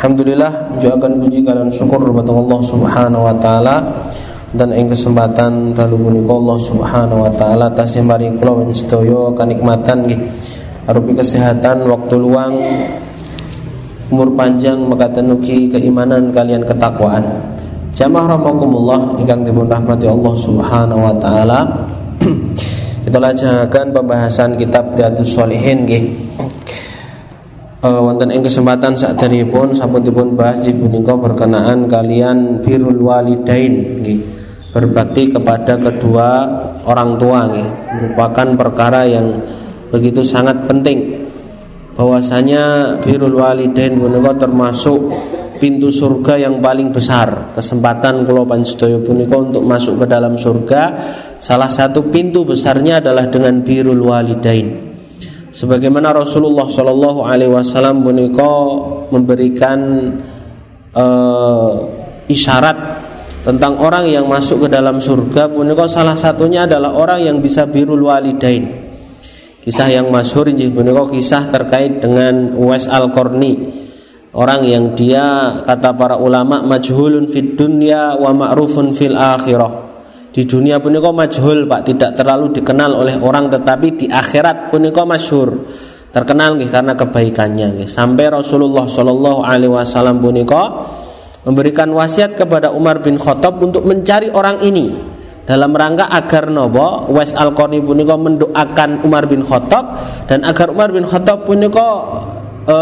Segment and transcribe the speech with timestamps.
[0.00, 3.84] Alhamdulillah akan puji kalian syukur kepada Allah Subhanahu wa taala
[4.56, 10.16] dan ing kesempatan dalu punika Allah Subhanahu wa taala tasih mari kula sedaya kanikmatan nggih.
[10.88, 12.56] Arupi kesehatan waktu luang
[14.08, 17.20] umur panjang mekaten ugi keimanan kalian ketakwaan.
[17.92, 21.68] Jamaah rahimakumullah ingkang dipun rahmati Allah Subhanahu wa taala.
[23.04, 26.04] Kita lajengaken pembahasan kitab Riyadhus Shalihin nggih
[27.84, 28.96] uh, wonten ing kesempatan
[29.48, 34.20] pun sampun dipun bahas di punika berkenaan kalian birrul walidain nggih
[34.70, 36.28] berbakti kepada kedua
[36.86, 39.26] orang tua nggih merupakan perkara yang
[39.90, 41.26] begitu sangat penting.
[41.90, 45.12] Bahwasanya birrul walidain punika termasuk
[45.60, 47.52] pintu surga yang paling besar.
[47.52, 50.82] Kesempatan kula panjenengan punika untuk masuk ke dalam surga
[51.36, 54.89] salah satu pintu besarnya adalah dengan birrul walidain
[55.50, 58.54] sebagaimana Rasulullah Shallallahu Alaihi Wasallam punika
[59.10, 59.78] memberikan
[60.94, 61.70] uh,
[62.30, 62.78] isyarat
[63.42, 68.06] tentang orang yang masuk ke dalam surga punika salah satunya adalah orang yang bisa birul
[68.06, 68.90] walidain.
[69.60, 73.80] Kisah yang masyhur injih punika kisah terkait dengan Uwais al Qarni
[74.34, 79.89] orang yang dia kata para ulama majhulun fid dunya wa ma'rufun fil akhirah
[80.30, 85.58] di dunia punika majhul Pak, tidak terlalu dikenal oleh orang tetapi di akhirat punika masyhur.
[86.10, 87.86] Terkenal nih karena kebaikannya nih.
[87.86, 90.90] Sampai Rasulullah Shallallahu alaihi wasallam punika
[91.46, 94.90] memberikan wasiat kepada Umar bin Khattab untuk mencari orang ini
[95.50, 99.84] dalam rangka agar nobo Wes al Qarni mendoakan Umar bin Khattab
[100.30, 101.86] dan agar Umar bin Khattab punika
[102.70, 102.76] e,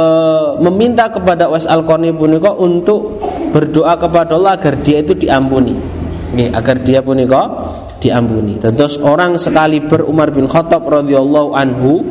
[0.60, 3.24] meminta kepada Wes al Qarni untuk
[3.56, 5.97] berdoa kepada Allah agar dia itu diampuni.
[6.28, 7.48] Nih, agar dia punika
[7.98, 8.60] diampuni.
[8.60, 12.04] Terus orang sekali ber Umar bin Khattab radhiyallahu anhu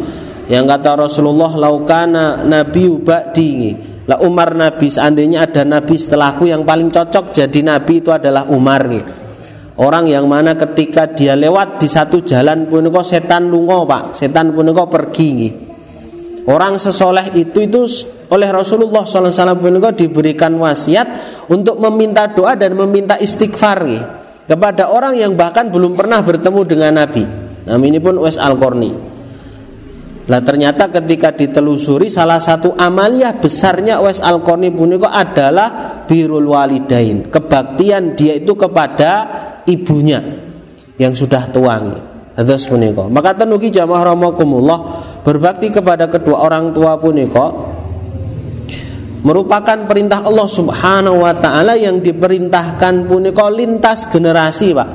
[0.47, 3.53] yang kata Rasulullah laukana nabi ba'di
[4.07, 8.87] lah Umar nabi seandainya ada nabi setelahku yang paling cocok jadi nabi itu adalah Umar
[8.87, 9.03] nih.
[9.77, 14.89] Orang yang mana ketika dia lewat di satu jalan punika setan lungo pak, setan punika
[14.89, 15.53] pergi nih.
[16.47, 17.83] Orang sesoleh itu itu
[18.31, 21.07] oleh Rasulullah SAW diberikan wasiat
[21.51, 23.83] untuk meminta doa dan meminta istighfar
[24.47, 27.23] kepada orang yang bahkan belum pernah bertemu dengan Nabi.
[27.67, 28.91] Nah ini pun Wes Al Korni.
[30.27, 37.27] Lah ternyata ketika ditelusuri salah satu amalia besarnya Wes Al Korni punika adalah birul walidain,
[37.27, 39.11] kebaktian dia itu kepada
[39.67, 40.23] ibunya
[40.95, 41.99] yang sudah tuangi.
[42.37, 43.09] Terus punika.
[43.09, 44.79] Maka tenugi jamaah rahimakumullah
[45.25, 47.66] berbakti kepada kedua orang tua punika
[49.27, 54.89] merupakan perintah Allah Subhanahu wa taala yang diperintahkan punika lintas generasi, Pak.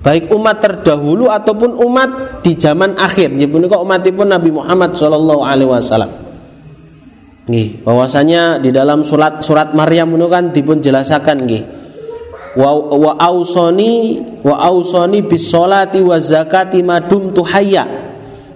[0.00, 3.36] Baik umat terdahulu ataupun umat di zaman akhir.
[3.36, 6.08] Jadi punika umatipun Nabi Muhammad sallallahu alaihi wasallam.
[7.46, 11.64] Nggih, bahwasanya di dalam surat surat Maryam punika kan dipun jelasaken nggih
[12.56, 17.84] wa wa ausoni wa ausoni bis wa zakati madum tuhayya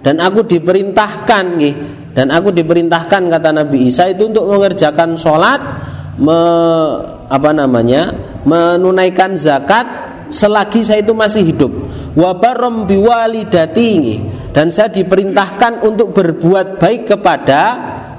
[0.01, 1.73] dan aku diperintahkan nih
[2.11, 5.59] dan aku diperintahkan kata Nabi Isa itu untuk mengerjakan sholat
[6.19, 6.39] me,
[7.31, 8.11] apa namanya
[8.43, 9.87] menunaikan zakat
[10.27, 11.71] selagi saya itu masih hidup.
[12.11, 14.19] Wabarom biwalidati
[14.51, 17.61] dan saya diperintahkan untuk berbuat baik kepada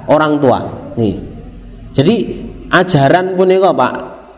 [0.09, 0.59] orang tua.
[0.97, 1.15] Nih.
[1.93, 2.15] Jadi
[2.73, 3.93] ajaran pun ini pak.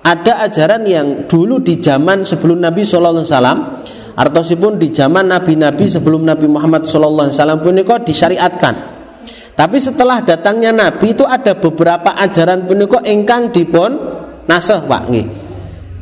[0.06, 3.60] Ada ajaran yang dulu di zaman sebelum Nabi Shallallahu Alaihi Wasallam
[4.60, 8.96] pun di zaman nabi-nabi sebelum Nabi Muhammad Wasallam pun disyariatkan.
[9.56, 13.96] Tapi setelah datangnya Nabi itu ada beberapa ajaran punika engkang dipun
[14.52, 15.26] nasah pak nih.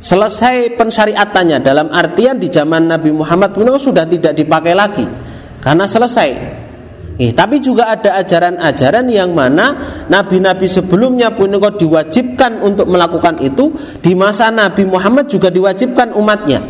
[0.04, 5.06] Selesai pensyariatannya dalam artian di zaman Nabi Muhammad punika sudah tidak dipakai lagi
[5.62, 6.30] karena selesai
[7.14, 9.78] Eh, tapi juga ada ajaran-ajaran yang mana
[10.10, 13.70] nabi-nabi sebelumnya pun kok diwajibkan untuk melakukan itu
[14.02, 16.66] di masa Nabi Muhammad juga diwajibkan umatnya.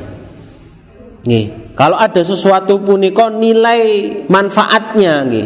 [1.24, 5.46] Nih, kalau ada sesuatu puniko nilai manfaatnya nih,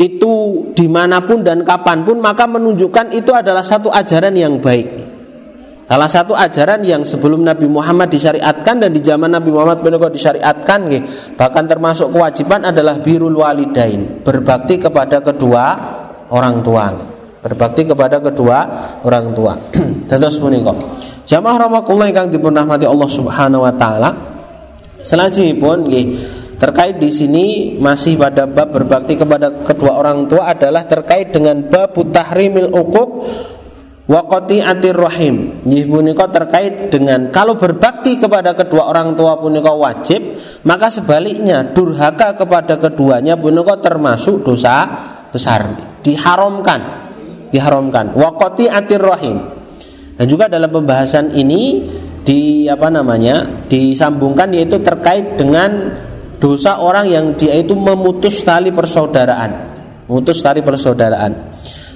[0.00, 0.32] itu
[0.72, 5.12] di mana pun dan kapan pun maka menunjukkan itu adalah satu ajaran yang baik.
[5.84, 10.86] Salah satu ajaran yang sebelum Nabi Muhammad disyariatkan dan di zaman Nabi Muhammad benar disyariatkan
[11.34, 15.64] bahkan termasuk kewajiban adalah birul walidain, berbakti kepada kedua
[16.30, 16.86] orang tua.
[17.40, 18.58] Berbakti kepada kedua
[19.04, 19.58] orang tua.
[20.08, 20.72] Terus menika.
[21.26, 24.10] Jamaah rahimakumullah ingkang dipun Allah Subhanahu wa taala.
[25.00, 26.06] Selanjutnya nggih
[26.60, 27.46] terkait di sini
[27.80, 32.96] masih pada bab berbakti kepada kedua orang tua adalah terkait dengan bab tahrimil uquq
[34.10, 40.34] Wakoti atir rahim Nggih punika terkait dengan Kalau berbakti kepada kedua orang tua punika wajib
[40.66, 44.90] Maka sebaliknya Durhaka kepada keduanya punika termasuk dosa
[45.30, 47.10] besar Diharamkan
[47.50, 48.14] diharamkan.
[48.14, 49.36] Waqati atir rahim.
[50.16, 51.84] Dan juga dalam pembahasan ini
[52.22, 55.96] di apa namanya disambungkan yaitu terkait dengan
[56.40, 59.50] dosa orang yang dia itu memutus tali persaudaraan,
[60.08, 61.32] memutus tali persaudaraan.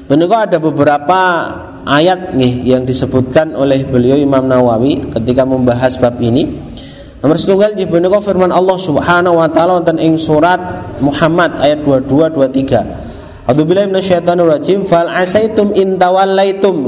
[0.05, 1.21] Menurut ada beberapa
[1.89, 6.45] ayat nih yang disebutkan oleh beliau Imam Nawawi ketika membahas bab ini.
[7.25, 10.61] Nomor setunggal menika firman Allah Subhanahu wa taala wonten ing surat
[11.01, 13.49] Muhammad ayat 22 23.
[13.49, 16.85] A'udzubillahi minasyaitonirrajim fal asaitum in tawallaitum.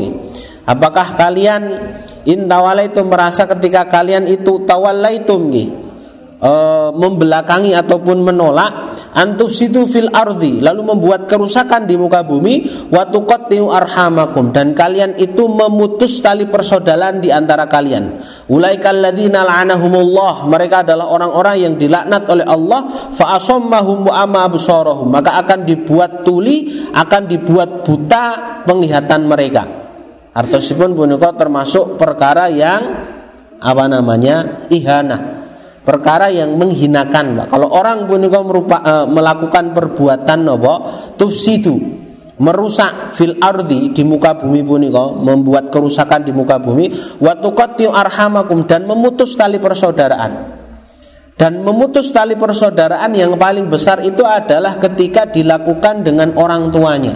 [0.69, 1.62] Apakah kalian
[2.29, 5.86] in tawallaitum merasa ketika kalian itu tawallaitum nggih
[6.46, 6.52] e,
[6.94, 14.54] membelakangi ataupun menolak antusitu fil ardi lalu membuat kerusakan di muka bumi wa tuqattiu arhamakum
[14.54, 18.22] dan kalian itu memutus tali persaudaraan di antara kalian.
[18.46, 24.43] Ulaikal ladzina la'anahumullah mereka adalah orang-orang yang dilaknat oleh Allah fa ama
[25.06, 28.25] maka akan dibuat tuli akan dibuat buta
[28.62, 29.64] penglihatan mereka.
[30.37, 32.81] Artosipun punika termasuk perkara yang
[33.56, 35.45] apa namanya ihana
[35.87, 37.47] perkara yang menghinakan Pak.
[37.55, 40.75] Kalau orang punika merupa, e, melakukan perbuatan nopo
[41.15, 42.03] tufsidu
[42.37, 47.33] merusak fil ardi di muka bumi punika membuat kerusakan di muka bumi wa
[47.97, 50.59] arhamakum dan memutus tali persaudaraan.
[51.37, 57.12] Dan memutus tali persaudaraan yang paling besar itu adalah ketika dilakukan dengan orang tuanya.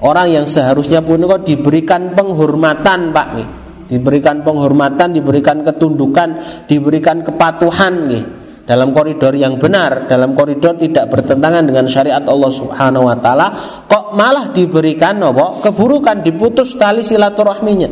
[0.00, 3.59] Orang yang seharusnya punika diberikan penghormatan Pak nih
[3.90, 6.38] diberikan penghormatan, diberikan ketundukan,
[6.70, 8.24] diberikan kepatuhan nih
[8.62, 13.50] dalam koridor yang benar, dalam koridor tidak bertentangan dengan syariat Allah Subhanahu wa taala,
[13.90, 17.90] kok malah diberikan nopo keburukan, diputus tali silaturahminya.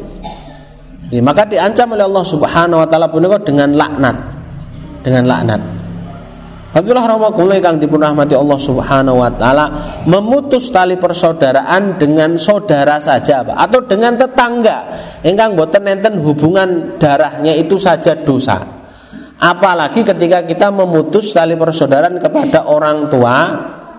[1.11, 4.17] Ya, maka diancam oleh Allah Subhanahu wa taala punika dengan laknat.
[5.03, 5.78] Dengan laknat.
[6.69, 9.67] Fadilah rahmatullah kang dipun rahmati Allah Subhanahu wa taala
[10.05, 14.79] memutus tali persaudaraan dengan saudara saja Pak atau dengan tetangga
[15.25, 18.61] ingkang boten enten hubungan darahnya itu saja dosa.
[19.41, 23.37] Apalagi ketika kita memutus tali persaudaraan kepada orang tua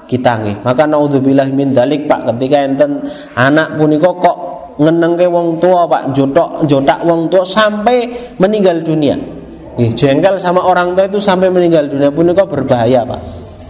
[0.06, 0.62] kita nih.
[0.62, 3.02] Maka naudzubillah min dalik Pak ketika enten
[3.34, 4.38] anak punika kok
[4.78, 9.39] ngenengke wong tua Pak jotok jotak wong tua sampai meninggal dunia.
[9.80, 13.22] Nih, jengkel sama orang tua itu sampai meninggal dunia pun itu berbahaya, Pak.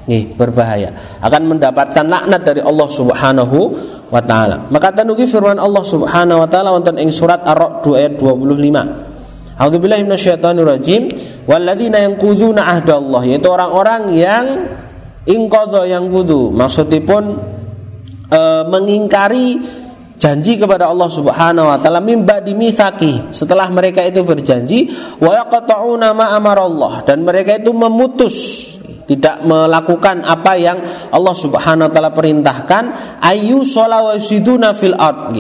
[0.10, 0.90] Nih, berbahaya.
[1.22, 3.58] Akan mendapatkan laknat dari Allah Subhanahu
[4.10, 4.66] wa taala.
[4.74, 9.62] Maka tanuki firman Allah Subhanahu wa taala wonten ing surat Ar-Ra'd ayat 25.
[9.62, 11.14] A'udzubillahi minasyaitonir rajim.
[11.46, 14.46] Walladzina yanquduna Allah yaitu orang-orang yang
[15.30, 16.50] ingqadha yang kudu.
[16.56, 17.24] Maksudipun
[18.32, 19.60] e, mengingkari
[20.20, 24.92] janji kepada Allah Subhanahu wa taala mimba dimitsaki setelah mereka itu berjanji
[25.24, 28.36] wa yaqta'una ma Allah dan mereka itu memutus
[29.08, 30.78] tidak melakukan apa yang
[31.10, 32.84] Allah Subhanahu wa taala perintahkan
[33.24, 35.34] ayu solawasiduna fil ard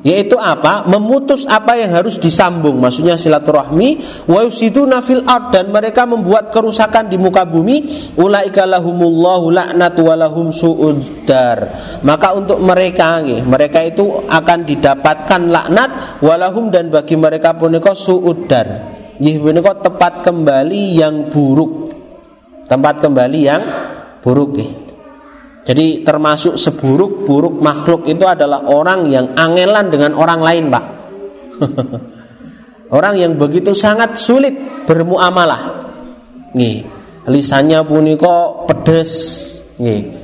[0.00, 0.88] yaitu apa?
[0.88, 2.80] Memutus apa yang harus disambung.
[2.80, 8.12] Maksudnya silaturahmi wa yusiduna fil ard dan mereka membuat kerusakan di muka bumi.
[8.16, 11.58] Ulaika lahumullahu la'natu walahum su'udar
[12.02, 15.90] maka untuk mereka mereka itu akan didapatkan laknat
[16.24, 21.92] walahum dan bagi mereka punika su'udar nggih punika tempat kembali yang buruk.
[22.64, 23.62] Tempat kembali yang
[24.22, 24.89] buruk nggih
[25.60, 30.84] jadi termasuk seburuk-buruk makhluk itu adalah orang yang angelan dengan orang lain, Pak.
[32.96, 34.56] orang yang begitu sangat sulit
[34.88, 35.92] bermuamalah.
[36.56, 36.82] Nih,
[37.28, 39.12] lisannya puniko pedes,
[39.76, 40.16] nih.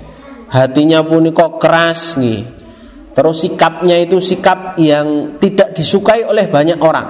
[0.49, 2.41] Hatinya puniko keras, nih.
[3.13, 7.09] Terus sikapnya itu sikap yang tidak disukai oleh banyak orang.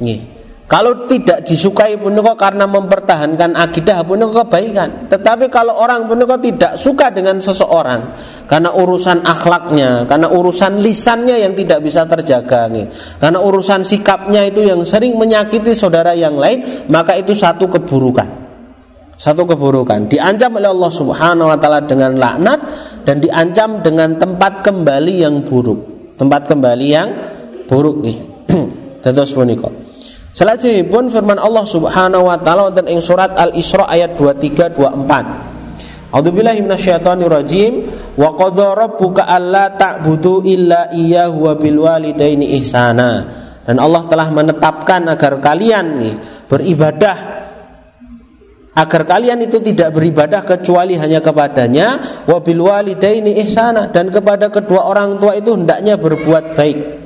[0.00, 0.35] Nih.
[0.66, 5.06] Kalau tidak disukai punika karena mempertahankan akidah punika kebaikan.
[5.06, 8.02] Tetapi kalau orang punika tidak suka dengan seseorang
[8.50, 12.90] karena urusan akhlaknya, karena urusan lisannya yang tidak bisa terjaga, nih.
[13.22, 18.26] karena urusan sikapnya itu yang sering menyakiti saudara yang lain, maka itu satu keburukan.
[19.14, 22.60] Satu keburukan diancam oleh Allah Subhanahu wa taala dengan laknat
[23.06, 26.10] dan diancam dengan tempat kembali yang buruk.
[26.18, 27.08] Tempat kembali yang
[27.70, 28.18] buruk nih.
[29.06, 29.85] Terus punika.
[30.36, 36.12] Selajengipun firman Allah Subhanahu wa taala wonten ing surat Al-Isra ayat 23 24.
[36.12, 37.88] A'udzubillahi minasyaitonir rajim
[38.20, 43.24] wa qadha rabbuka alla ta'budu illa iyyahu wa bil walidaini ihsana.
[43.64, 46.14] Dan Allah telah menetapkan agar kalian nih
[46.44, 47.16] beribadah
[48.76, 54.84] agar kalian itu tidak beribadah kecuali hanya kepadanya wa bil walidaini ihsana dan kepada kedua
[54.84, 57.05] orang tua itu hendaknya berbuat baik.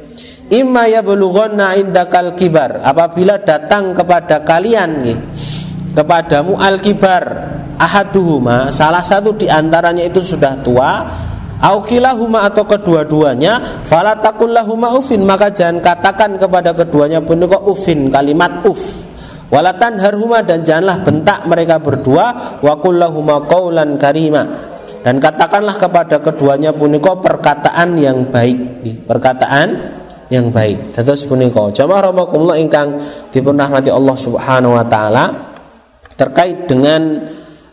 [0.51, 2.83] Imma yablughanna indakal kibar.
[2.83, 5.19] Apabila datang kepada kalian nih
[5.95, 7.23] kepadamu al kibar
[7.79, 10.91] ahaduhuma salah satu di antaranya itu sudah tua
[11.61, 15.21] Aukilahuma atau kedua-duanya fala takullahuma ufin.
[15.29, 19.05] Maka jangan katakan kepada keduanya punika ufin kalimat uf.
[19.53, 24.73] Walatan harhuma dan janganlah bentak mereka berdua wa kullahuma qaulan karima.
[25.05, 30.00] Dan katakanlah kepada keduanya punika perkataan yang baik perkataan
[30.31, 30.95] yang baik.
[30.95, 32.97] Terus punika jamaah rahimakumullah ingkang
[33.35, 35.25] dipun rahmati Allah Subhanahu wa taala
[36.15, 37.19] terkait dengan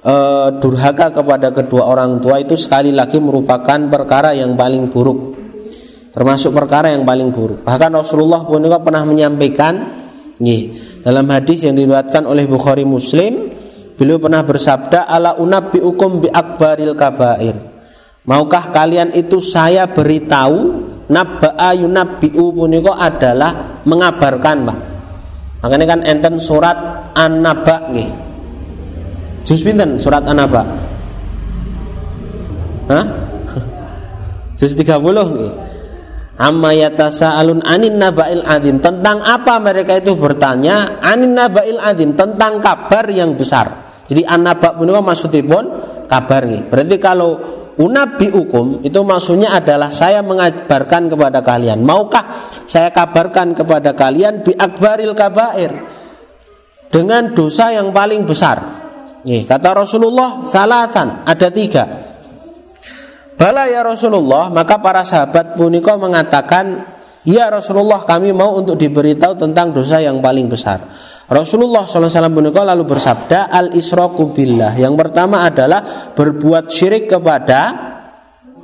[0.02, 0.16] e,
[0.58, 5.38] durhaka kepada kedua orang tua itu sekali lagi merupakan perkara yang paling buruk.
[6.18, 7.62] Termasuk perkara yang paling buruk.
[7.62, 9.74] Bahkan Rasulullah pun juga pernah menyampaikan
[10.42, 10.62] nih,
[11.06, 13.54] dalam hadis yang diriwayatkan oleh Bukhari Muslim
[13.94, 17.54] beliau pernah bersabda ala unabbiukum bi akbaril kabair.
[18.26, 24.80] Maukah kalian itu saya beritahu nabba'a yunabbi'u punika adalah mengabarkan Pak
[25.64, 28.28] makanya kan enten surat an-naba nggih
[29.48, 30.60] Juz pinten surat An-Naba?
[32.92, 33.06] Hah?
[34.60, 35.54] Juz 30 nggih.
[36.38, 41.02] Amma yatasaalun anin naba'il adim Tentang apa mereka itu bertanya?
[41.02, 43.88] Anin naba'il adim tentang kabar yang besar.
[44.12, 45.64] Jadi an-naba punika maksudipun
[46.08, 46.66] kabar nih.
[46.66, 47.32] Berarti kalau
[47.78, 51.86] unabi hukum itu maksudnya adalah saya mengabarkan kepada kalian.
[51.86, 55.72] Maukah saya kabarkan kepada kalian bi akbaril kabair
[56.90, 58.58] dengan dosa yang paling besar?
[59.28, 61.84] Nih, kata Rasulullah salatan ada tiga.
[63.38, 66.98] Bala ya Rasulullah, maka para sahabat puniko mengatakan,
[67.28, 70.80] Ya Rasulullah kami mau untuk diberitahu tentang dosa yang paling besar.
[71.28, 74.80] Rasulullah SAW lalu bersabda al israku billah.
[74.80, 77.60] Yang pertama adalah berbuat syirik kepada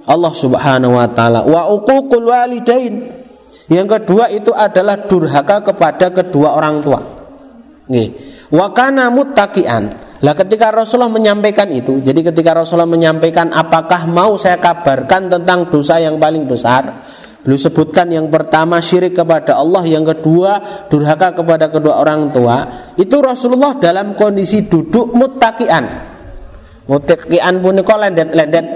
[0.08, 3.24] Allah Subhanahu wa taala wa uququl walidain.
[3.68, 7.00] Yang kedua itu adalah durhaka kepada kedua orang tua.
[7.92, 8.16] Nih,
[8.52, 14.56] wa kana muttaqian lah ketika Rasulullah menyampaikan itu, jadi ketika Rasulullah menyampaikan apakah mau saya
[14.56, 16.96] kabarkan tentang dosa yang paling besar,
[17.44, 22.58] beliau sebutkan yang pertama syirik kepada Allah, yang kedua durhaka kepada kedua orang tua.
[22.96, 25.86] Itu Rasulullah dalam kondisi duduk mutakian.
[26.88, 28.76] Mutakian pun kok lendet-lendet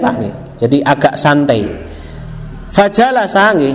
[0.60, 1.64] Jadi agak santai.
[2.68, 3.72] Fajala sangi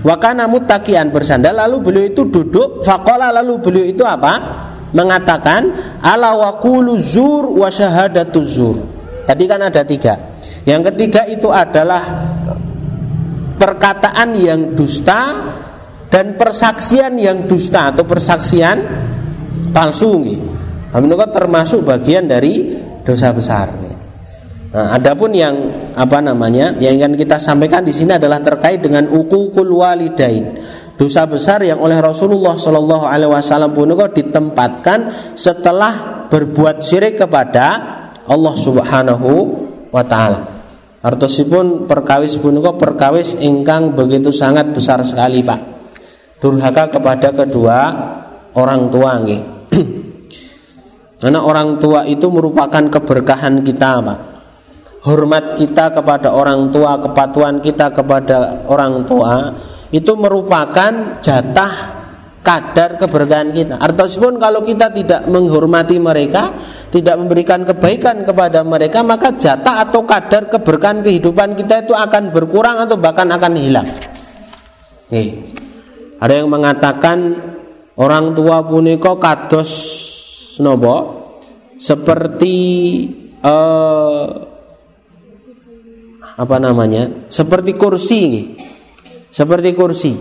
[0.00, 4.66] wakana mutakian bersandar lalu beliau itu duduk fakola lalu beliau itu apa?
[4.90, 5.70] mengatakan
[6.02, 8.76] ala waqulu zur wa zur.
[9.22, 10.18] Tadi kan ada tiga.
[10.66, 12.02] Yang ketiga itu adalah
[13.60, 15.52] perkataan yang dusta
[16.08, 18.76] dan persaksian yang dusta atau persaksian
[19.70, 20.40] palsu nih.
[20.90, 23.70] Nah, termasuk bagian dari dosa besar.
[24.70, 25.54] Nah, adapun yang
[25.94, 30.62] apa namanya yang ingin kita sampaikan di sini adalah terkait dengan ukukul walidain
[30.94, 37.66] dosa besar yang oleh Rasulullah Shallallahu Alaihi Wasallam pun ditempatkan setelah berbuat syirik kepada
[38.28, 39.30] Allah Subhanahu
[39.90, 40.59] Wa Taala.
[41.00, 45.60] Artosipun perkawis punika perkawis ingkang begitu sangat besar sekali pak.
[46.40, 47.78] Durhaka kepada kedua
[48.52, 49.42] orang tua nggih.
[51.20, 54.18] Karena orang tua itu merupakan keberkahan kita pak.
[55.00, 59.48] Hormat kita kepada orang tua, kepatuhan kita kepada orang tua
[59.88, 61.99] itu merupakan jatah
[62.40, 63.74] kadar keberkahan kita.
[63.76, 66.56] Artinya kalau kita tidak menghormati mereka,
[66.88, 72.80] tidak memberikan kebaikan kepada mereka, maka jatah atau kadar keberkahan kehidupan kita itu akan berkurang
[72.84, 73.88] atau bahkan akan hilang.
[75.12, 75.58] Nih.
[76.20, 77.18] Ada yang mengatakan
[77.96, 79.72] orang tua puniko kados
[80.60, 80.96] nobo
[81.80, 82.56] seperti
[83.40, 84.28] uh,
[86.36, 87.28] apa namanya?
[87.32, 88.44] Seperti kursi nih
[89.30, 90.12] seperti kursi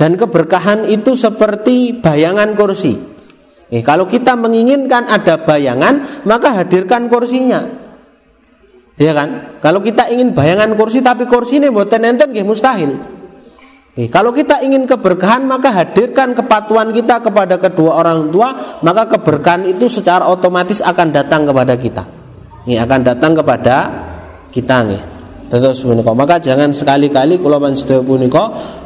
[0.00, 2.96] dan keberkahan itu seperti bayangan kursi.
[3.68, 7.60] Eh, kalau kita menginginkan ada bayangan, maka hadirkan kursinya.
[8.96, 9.60] Ya kan?
[9.60, 12.96] Kalau kita ingin bayangan kursi tapi kursi ini buatan enten mustahil.
[13.92, 19.68] Eh, kalau kita ingin keberkahan maka hadirkan kepatuhan kita kepada kedua orang tua, maka keberkahan
[19.68, 22.08] itu secara otomatis akan datang kepada kita.
[22.64, 23.76] Ini akan datang kepada
[24.48, 25.09] kita nih.
[25.50, 26.14] Terus punika.
[26.14, 28.44] Maka jangan sekali-kali kula panjenengan punika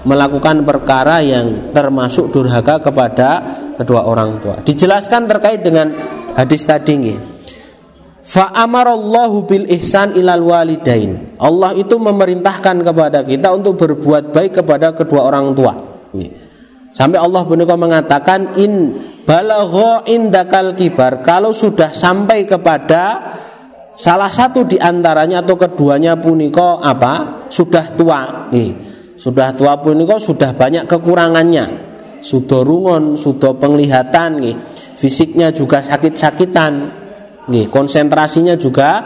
[0.09, 3.29] melakukan perkara yang termasuk durhaka kepada
[3.77, 4.65] kedua orang tua.
[4.65, 5.93] Dijelaskan terkait dengan
[6.33, 7.19] hadis tadi nggih.
[8.25, 11.37] Fa amarallahu bil ihsan ilal walidain.
[11.37, 15.77] Allah itu memerintahkan kepada kita untuk berbuat baik kepada kedua orang tua.
[16.97, 18.97] Sampai Allah punika mengatakan in
[19.29, 23.05] balagha indakal kibar kalau sudah sampai kepada
[23.95, 27.47] Salah satu di antaranya atau keduanya puniko apa?
[27.47, 28.51] Sudah tua.
[28.51, 28.71] Nih,
[29.15, 31.67] sudah tua puniko sudah banyak kekurangannya.
[32.19, 34.57] Sudah rungon, sudah penglihatan nih.
[34.99, 36.73] Fisiknya juga sakit-sakitan.
[37.53, 39.05] Nih, konsentrasinya juga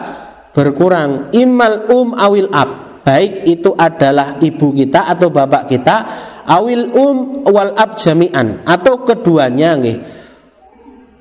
[0.57, 1.35] berkurang.
[1.37, 2.88] Imal um awil ab.
[3.09, 5.97] baik itu adalah ibu kita atau bapak kita
[6.45, 10.17] awil um wal ab jami'an atau keduanya nggih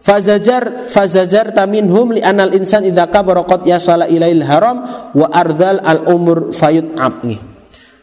[0.07, 4.77] Fazajar fazajar taminhum li anal insan idza kabara qad yasala ilail haram
[5.11, 7.35] wa ardal al umur fayut ab nih.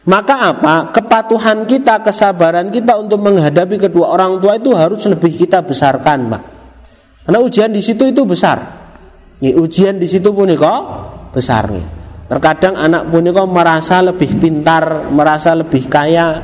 [0.05, 0.93] Maka apa?
[0.93, 6.43] Kepatuhan kita, kesabaran kita untuk menghadapi kedua orang tua itu harus lebih kita besarkan, Pak.
[7.25, 8.61] Karena ujian di situ itu besar.
[9.41, 10.81] Nih, ujian di situ pun kok
[11.33, 11.85] besar nih.
[12.29, 16.37] Terkadang anak pun kok merasa lebih pintar, merasa lebih kaya,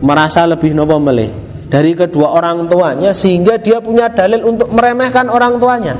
[0.00, 5.56] merasa lebih nopo meleh dari kedua orang tuanya sehingga dia punya dalil untuk meremehkan orang
[5.56, 5.94] tuanya.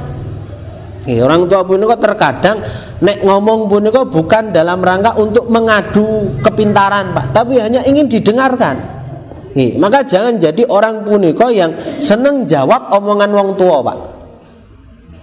[1.05, 2.65] Nih, orang tua kok terkadang
[3.05, 8.81] nek ngomong kok bukan dalam rangka untuk mengadu kepintaran pak, tapi hanya ingin didengarkan.
[9.53, 13.99] Nih, maka jangan jadi orang kok yang seneng jawab omongan wong tua pak.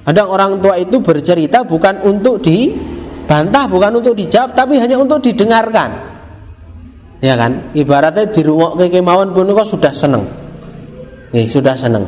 [0.05, 6.10] Ada orang tua itu bercerita bukan untuk dibantah, bukan untuk dijawab, tapi hanya untuk didengarkan
[7.23, 7.71] ya kan?
[7.77, 10.27] Ibaratnya di rumah kemauan pun kok sudah seneng.
[11.31, 12.03] Nih sudah seneng.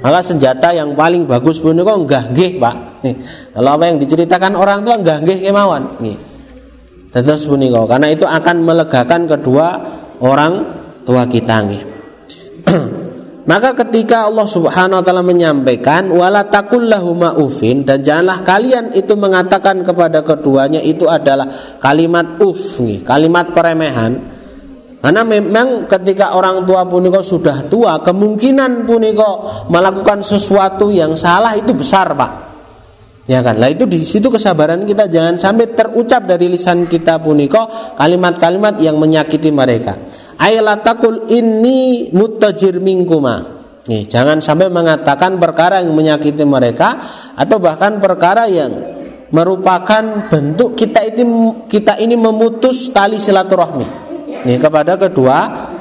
[0.00, 2.76] Maka senjata yang paling bagus pun kok enggak nggih pak.
[3.04, 3.14] Nih
[3.52, 6.36] kalau apa yang diceritakan orang tua enggak nggih kemauan nih
[7.24, 9.66] terus punika karena itu akan melegakan kedua
[10.20, 10.52] orang
[11.06, 11.82] tua kita nih
[13.46, 19.86] Maka ketika Allah Subhanahu wa taala menyampaikan wala takullahuma ufin dan janganlah kalian itu mengatakan
[19.86, 21.46] kepada keduanya itu adalah
[21.78, 24.18] kalimat uf nih, kalimat peremehan
[25.06, 31.70] karena memang ketika orang tua puniko sudah tua, kemungkinan puniko melakukan sesuatu yang salah itu
[31.78, 32.30] besar, Pak.
[33.30, 33.62] Ya kan?
[33.62, 38.98] Lah itu di situ kesabaran kita jangan sampai terucap dari lisan kita puniko kalimat-kalimat yang
[38.98, 39.94] menyakiti mereka.
[40.42, 43.62] Ailatakul ini mutajir mingkuma.
[43.86, 46.98] Nih, jangan sampai mengatakan perkara yang menyakiti mereka
[47.38, 48.74] atau bahkan perkara yang
[49.30, 51.22] merupakan bentuk kita ini
[51.70, 54.05] kita ini memutus tali silaturahmi
[54.46, 55.36] nih kepada kedua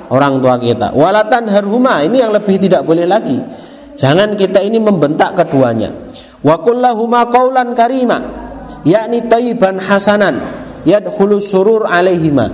[0.09, 0.91] orang tua kita.
[0.97, 3.37] Walatan harhuma ini yang lebih tidak boleh lagi.
[3.95, 5.93] Jangan kita ini membentak keduanya.
[6.41, 8.45] Wa kullahuma qaulan karima
[8.85, 10.41] yakni tayyiban hasanan
[10.85, 12.53] yadkhulu surur alaihima.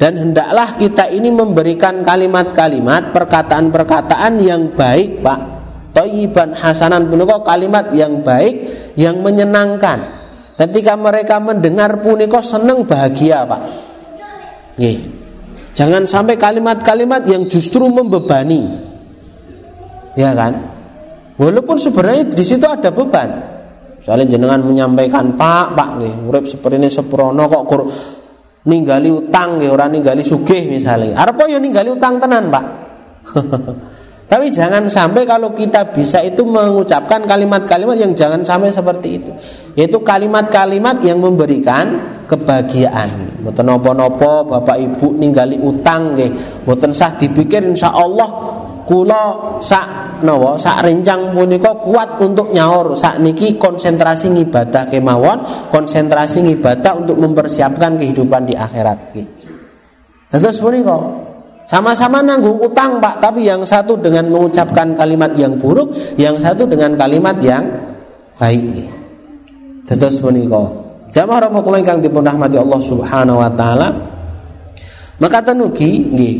[0.00, 5.40] Dan hendaklah kita ini memberikan kalimat-kalimat, perkataan-perkataan yang baik, Pak.
[5.92, 8.64] Tayyiban hasanan punika kalimat yang baik,
[8.96, 10.00] yang menyenangkan.
[10.56, 13.60] Ketika mereka mendengar punika senang bahagia, Pak.
[14.80, 15.19] Nih,
[15.74, 18.66] Jangan sampai kalimat-kalimat yang justru membebani.
[20.18, 20.58] Ya kan?
[21.38, 23.30] Walaupun sebenarnya di situ ada beban.
[24.00, 27.82] Misalnya jenengan menyampaikan, "Pak, Pak nih, urip seperti ini seprono kok kur
[28.64, 31.16] ninggali utang ya orang ninggali sugih misalnya.
[31.16, 32.64] Arep ya ninggali utang tenan, Pak.
[34.30, 39.34] Tapi jangan sampai kalau kita bisa itu mengucapkan kalimat-kalimat yang jangan sampai seperti itu.
[39.74, 41.98] Yaitu kalimat-kalimat yang memberikan
[42.30, 43.42] kebahagiaan.
[43.42, 46.62] Mboten napa-napa Bapak Ibu ninggali utang nggih.
[46.62, 48.30] Mboten sah dipikir insyaallah
[48.86, 55.42] kula sak nawa sak rencang punika kuat untuk nyaur sak niki konsentrasi ngibadah kemawon,
[55.74, 59.26] konsentrasi ngibadah untuk mempersiapkan kehidupan di akhirat nggih.
[60.38, 61.29] Terus punika
[61.70, 63.22] sama-sama nanggung utang pak.
[63.22, 67.62] Tapi yang satu dengan mengucapkan kalimat yang buruk Yang satu dengan kalimat yang
[68.42, 68.90] baik
[69.86, 70.66] Terus menikah
[71.10, 73.88] Jamaah rahmatullah yang dipun rahmati Allah subhanahu wa ta'ala.
[75.18, 76.36] Maka tenuki nggih.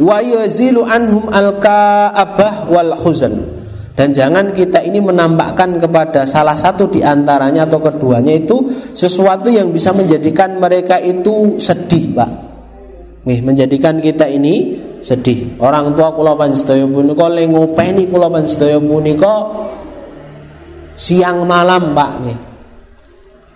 [0.00, 3.60] Wa yazilu anhum al-ka'abah wal khuzan
[3.92, 8.64] dan jangan kita ini menampakkan kepada salah satu di antaranya atau keduanya itu
[8.96, 12.51] sesuatu yang bisa menjadikan mereka itu sedih, Pak.
[13.22, 15.54] Nih menjadikan kita ini sedih.
[15.62, 19.34] Orang tua kula panjenengan punika le ngopeni kula panjenengan punika
[20.98, 22.38] siang malam, Pak nih.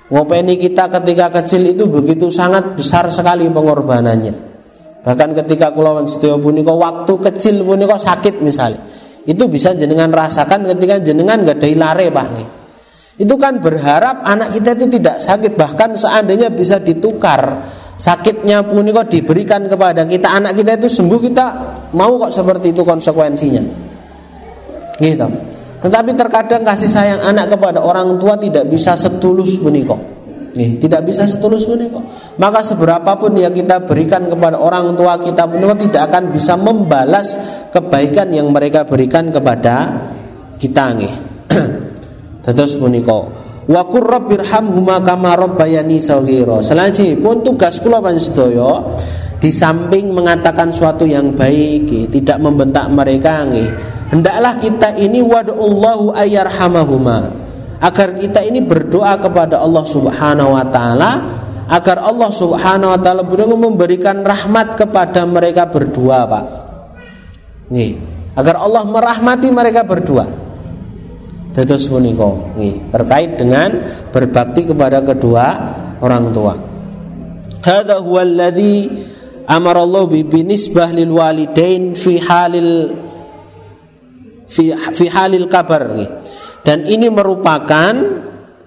[0.06, 4.34] Ngopeni kita ketika kecil itu begitu sangat besar sekali pengorbanannya.
[5.02, 8.78] Bahkan ketika kula panjenengan punika waktu kecil punika sakit misalnya.
[9.26, 12.48] Itu bisa jenengan rasakan ketika jenengan gak ada lare, Pak nih.
[13.18, 19.68] Itu kan berharap anak kita itu tidak sakit bahkan seandainya bisa ditukar sakitnya kok diberikan
[19.68, 20.32] kepada kita.
[20.36, 21.46] Anak kita itu sembuh kita
[21.96, 23.62] mau kok seperti itu konsekuensinya.
[24.96, 25.28] Gitu
[25.86, 30.02] tetapi terkadang kasih sayang anak kepada orang tua tidak bisa setulus kok
[30.56, 31.76] Nih, tidak bisa setulus kok
[32.40, 37.36] Maka seberapapun yang kita berikan kepada orang tua kita kok tidak akan bisa membalas
[37.70, 40.00] kebaikan yang mereka berikan kepada
[40.56, 41.14] kita nih.
[42.44, 46.62] Terus kok Wa qur rabbirhamhuma kama rabbayani saghira.
[46.62, 48.94] Selanjutnya tugas kula panjenengan
[49.42, 53.70] di samping mengatakan suatu yang baik, tidak membentak mereka nggih.
[54.14, 57.46] Hendaklah kita ini wad'ullahu ayyarhamahuma
[57.82, 61.10] agar kita ini berdoa kepada Allah Subhanahu wa taala
[61.66, 63.26] agar Allah Subhanahu wa taala
[63.58, 66.44] memberikan rahmat kepada mereka berdua, Pak.
[67.74, 67.98] Nih,
[68.38, 70.45] agar Allah merahmati mereka berdua.
[71.56, 72.52] Dados punika.
[72.52, 72.92] Nggih.
[72.92, 73.72] Terkait dengan
[74.12, 75.44] berbakti kepada kedua
[76.04, 76.52] orang tua.
[77.64, 78.92] Hadza huwa alladhi
[79.48, 82.92] amara Allah bi binisbah lil walidain fi halil
[84.44, 85.96] fi fi halil kabar.
[86.60, 87.92] Dan ini merupakan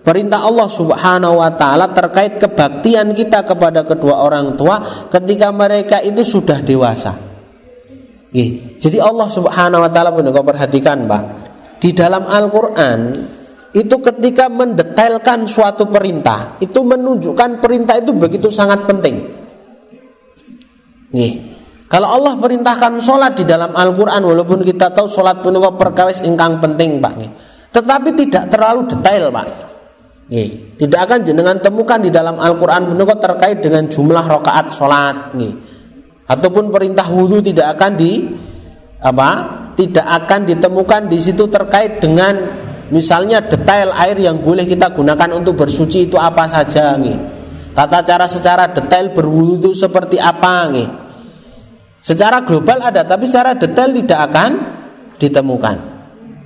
[0.02, 6.25] perintah Allah Subhanahu wa taala terkait kebaktian kita kepada kedua orang tua ketika mereka itu
[6.25, 7.13] sudah dewasa.
[8.82, 11.38] Jadi Allah Subhanahu wa taala pun perhatikan, Pak
[11.79, 12.99] di dalam Al-Quran
[13.71, 19.29] itu ketika mendetailkan suatu perintah itu menunjukkan perintah itu begitu sangat penting.
[21.09, 21.31] Nih,
[21.89, 27.01] kalau Allah perintahkan sholat di dalam Al-Quran walaupun kita tahu sholat pun perkawis ingkang penting
[27.01, 27.13] pak.
[27.17, 27.31] Nih.
[27.69, 29.47] Tetapi tidak terlalu detail pak.
[30.29, 35.33] Nih, tidak akan jenengan temukan di dalam Al-Quran pun terkait dengan jumlah rakaat sholat.
[35.33, 35.53] Nih.
[36.29, 38.21] Ataupun perintah wudhu tidak akan di
[39.01, 39.29] apa
[39.79, 42.35] tidak akan ditemukan di situ terkait dengan
[42.91, 47.15] misalnya detail air yang boleh kita gunakan untuk bersuci itu apa saja nih.
[47.71, 50.87] Tata cara secara detail berwudu seperti apa nih.
[52.03, 54.51] Secara global ada tapi secara detail tidak akan
[55.15, 55.77] ditemukan.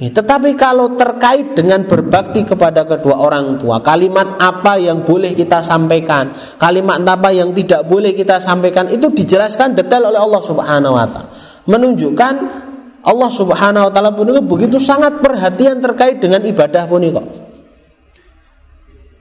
[0.04, 6.28] Tetapi kalau terkait dengan berbakti kepada kedua orang tua, kalimat apa yang boleh kita sampaikan,
[6.60, 11.30] kalimat apa yang tidak boleh kita sampaikan itu dijelaskan detail oleh Allah Subhanahu wa taala.
[11.64, 12.34] Menunjukkan
[13.04, 17.20] Allah Subhanahu wa taala punika begitu sangat perhatian terkait dengan ibadah punika.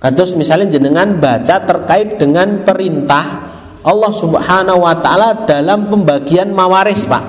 [0.02, 7.24] Kados misalnya jenengan baca terkait dengan perintah Allah Subhanahu wa taala dalam pembagian mawaris, Pak.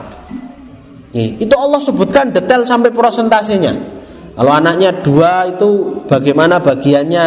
[1.13, 3.73] Itu Allah sebutkan detail sampai prosentasenya.
[4.33, 7.25] Kalau anaknya dua itu bagaimana bagiannya?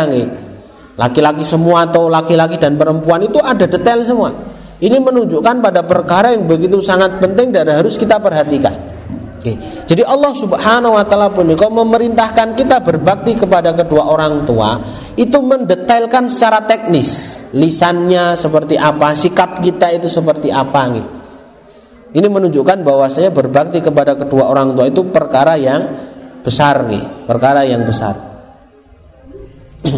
[0.99, 4.31] Laki-laki semua atau laki-laki dan perempuan itu ada detail semua.
[4.83, 8.96] Ini menunjukkan pada perkara yang begitu sangat penting dan harus kita perhatikan.
[9.47, 9.55] Oke.
[9.87, 14.83] Jadi Allah Subhanahu wa taala pun kalau memerintahkan kita berbakti kepada kedua orang tua
[15.15, 21.11] itu mendetailkan secara teknis lisannya seperti apa, sikap kita itu seperti apa gitu.
[22.17, 25.95] Ini menunjukkan bahwa saya berbakti kepada kedua orang tua itu perkara yang
[26.43, 28.19] besar nih, perkara yang besar.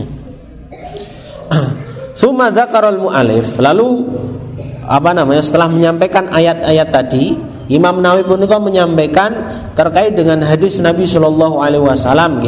[2.21, 3.89] Suma mu'alif Lalu
[4.85, 9.29] apa namanya setelah menyampaikan ayat-ayat tadi Imam Nawawi pun juga menyampaikan
[9.77, 12.41] terkait dengan hadis Nabi Shallallahu Alaihi Wasallam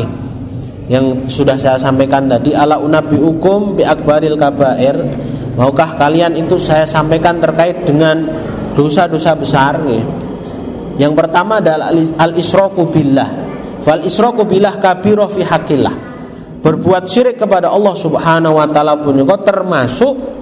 [0.88, 4.96] yang sudah saya sampaikan tadi ala unabi hukum bi akbaril kabair.
[5.60, 8.24] Maukah kalian itu saya sampaikan terkait dengan
[8.72, 10.02] dosa-dosa besar nih.
[10.96, 13.28] yang pertama adalah al isroku billah.
[13.84, 15.44] Fal isroku billah kabiroh fi
[16.60, 20.39] berbuat syirik kepada Allah Subhanahu wa taala pun juga termasuk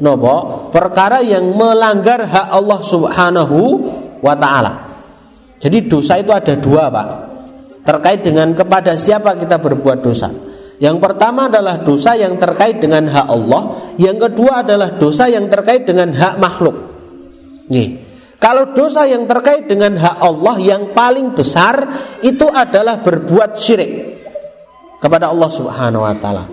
[0.00, 3.58] nopo perkara yang melanggar hak Allah Subhanahu
[4.22, 4.72] wa taala.
[5.58, 7.08] Jadi dosa itu ada dua, Pak.
[7.82, 10.30] Terkait dengan kepada siapa kita berbuat dosa.
[10.78, 13.62] Yang pertama adalah dosa yang terkait dengan hak Allah,
[13.98, 16.76] yang kedua adalah dosa yang terkait dengan hak makhluk.
[17.74, 18.06] Nih.
[18.38, 21.90] Kalau dosa yang terkait dengan hak Allah yang paling besar
[22.22, 23.92] itu adalah berbuat syirik
[25.02, 26.44] kepada Allah Subhanahu wa taala.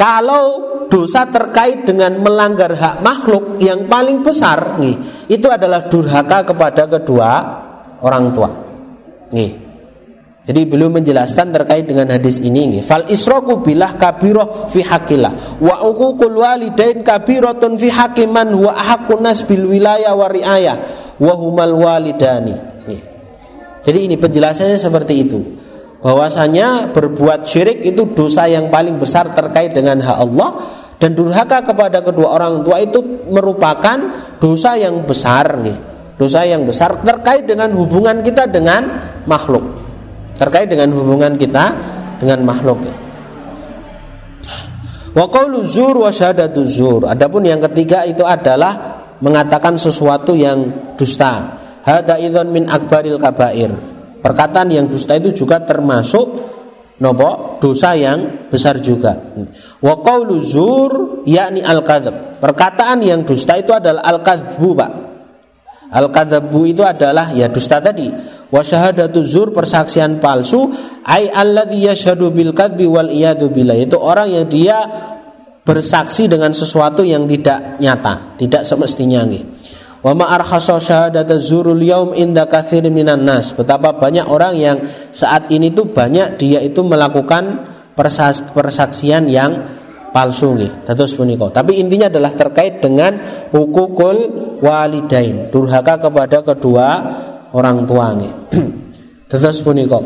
[0.00, 6.88] Kalau dosa terkait dengan melanggar hak makhluk yang paling besar nih, itu adalah durhaka kepada
[6.88, 7.30] kedua
[8.04, 8.50] orang tua.
[9.34, 9.64] Nih.
[10.44, 12.82] Jadi belum menjelaskan terkait dengan hadis ini nih.
[12.84, 19.40] Fal israku bilah kabiro fi hakillah wa uququl walidain kabiratun fi hakiman wa ahaqqun nas
[19.48, 20.76] bil wilayah wa riayah
[21.16, 22.52] wa humal walidani.
[23.84, 25.63] Jadi ini penjelasannya seperti itu
[26.04, 30.50] bahwasanya berbuat syirik itu dosa yang paling besar terkait dengan hak Allah
[31.00, 33.00] dan durhaka kepada kedua orang tua itu
[33.32, 33.96] merupakan
[34.36, 35.96] dosa yang besar nih.
[36.14, 38.86] Dosa yang besar terkait dengan hubungan kita dengan
[39.24, 39.64] makhluk.
[40.36, 41.74] Terkait dengan hubungan kita
[42.20, 42.84] dengan makhluk.
[45.16, 45.26] Wa
[45.66, 46.12] zur wa
[46.68, 47.00] zur.
[47.08, 51.58] Adapun yang ketiga itu adalah mengatakan sesuatu yang dusta.
[51.82, 53.93] Hada min akbaril kabair
[54.24, 56.26] Perkataan yang dusta itu juga termasuk
[56.96, 59.20] nopo dosa yang besar juga.
[59.84, 60.40] Wa qaulu
[61.28, 62.40] yakni al kadzab.
[62.40, 64.92] Perkataan yang dusta itu adalah al kadzbu, Pak.
[65.92, 68.08] Al kadzbu itu adalah ya dusta tadi.
[68.48, 70.72] Wa syahadatu zur persaksian palsu
[71.04, 73.76] ai alladzi yashhadu bil kadzbi wal iyadu billah.
[73.76, 74.80] Itu orang yang dia
[75.68, 79.44] bersaksi dengan sesuatu yang tidak nyata, tidak semestinya nih.
[80.04, 83.56] Wa ma arkhasa syahadata zurul yaum inda katsir minan nas.
[83.56, 84.76] Betapa banyak orang yang
[85.16, 87.72] saat ini tuh banyak dia itu melakukan
[88.52, 89.64] persaksian yang
[90.12, 90.84] palsu nggih.
[90.84, 91.48] Dados punika.
[91.48, 93.16] Tapi intinya adalah terkait dengan
[93.48, 94.16] hukukul
[94.60, 96.86] walidain, durhaka kepada kedua
[97.56, 98.34] orang tua nggih.
[99.32, 99.98] Dados punika.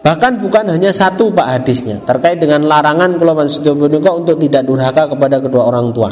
[0.00, 3.36] Bahkan bukan hanya satu Pak hadisnya terkait dengan larangan kula
[3.76, 6.10] punika untuk tidak durhaka kepada kedua orang tua.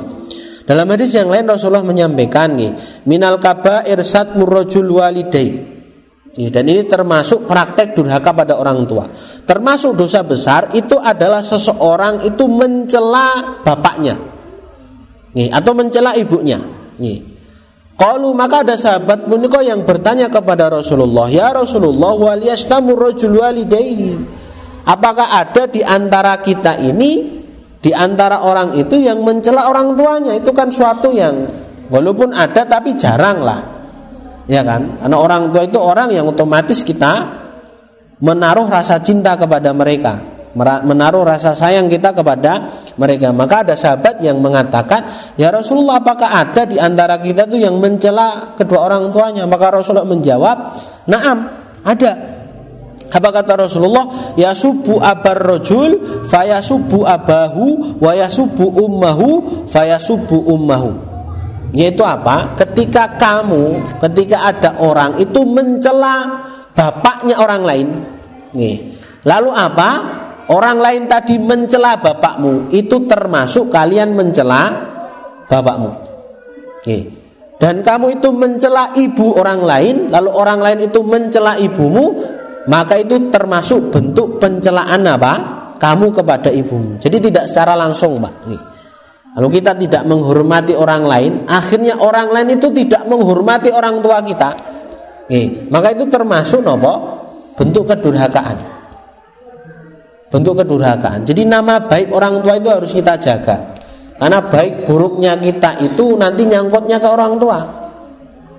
[0.68, 5.80] Dalam hadis yang lain Rasulullah menyampaikan nih, minal kabair satmur rajul walidai.
[6.36, 9.08] Ya, dan ini termasuk praktek durhaka pada orang tua.
[9.48, 14.20] Termasuk dosa besar itu adalah seseorang itu mencela bapaknya.
[15.32, 16.60] Nih, atau mencela ibunya.
[17.00, 17.24] Nih.
[17.96, 24.14] Kalau maka ada sahabat puniko yang bertanya kepada Rasulullah, "Ya Rasulullah, waliyastamu rajul walidayhi."
[24.84, 27.37] Apakah ada di antara kita ini
[27.78, 30.34] di antara orang itu yang mencela orang tuanya?
[30.34, 31.46] Itu kan suatu yang
[31.88, 33.60] walaupun ada tapi jarang lah
[34.48, 34.98] ya kan?
[34.98, 37.12] Karena orang tua itu orang yang otomatis kita
[38.18, 40.18] menaruh rasa cinta kepada mereka,
[40.58, 42.52] menaruh rasa sayang kita kepada
[42.98, 43.30] mereka.
[43.30, 48.58] Maka ada sahabat yang mengatakan, "Ya Rasulullah, apakah ada di antara kita tuh yang mencela
[48.58, 50.56] kedua orang tuanya?" Maka Rasulullah menjawab,
[51.06, 51.38] "Na'am,
[51.86, 52.37] ada."
[53.08, 54.36] Apa kata Rasulullah?
[54.36, 56.24] Ya subu abar rojul,
[56.60, 59.64] subu abahu, wa subu ummahu,
[60.00, 60.92] subu ummahu.
[61.72, 62.56] Yaitu apa?
[62.56, 67.88] Ketika kamu, ketika ada orang itu mencela bapaknya orang lain.
[68.56, 68.96] Nih.
[69.24, 69.90] Lalu apa?
[70.48, 74.72] Orang lain tadi mencela bapakmu, itu termasuk kalian mencela
[75.44, 75.92] bapakmu.
[76.88, 77.04] Nih.
[77.58, 82.16] Dan kamu itu mencela ibu orang lain, lalu orang lain itu mencela ibumu,
[82.68, 85.32] maka itu termasuk bentuk pencelaan apa?
[85.80, 87.00] Kamu kepada ibumu.
[87.00, 88.34] Jadi tidak secara langsung, Pak.
[88.44, 88.62] Nih.
[89.38, 94.50] Lalu kita tidak menghormati orang lain, akhirnya orang lain itu tidak menghormati orang tua kita.
[95.30, 96.92] Nih, maka itu termasuk nopo
[97.54, 98.56] bentuk kedurhakaan.
[100.28, 101.24] Bentuk kedurhakaan.
[101.24, 103.78] Jadi nama baik orang tua itu harus kita jaga.
[104.18, 107.58] Karena baik buruknya kita itu nanti nyangkutnya ke orang tua.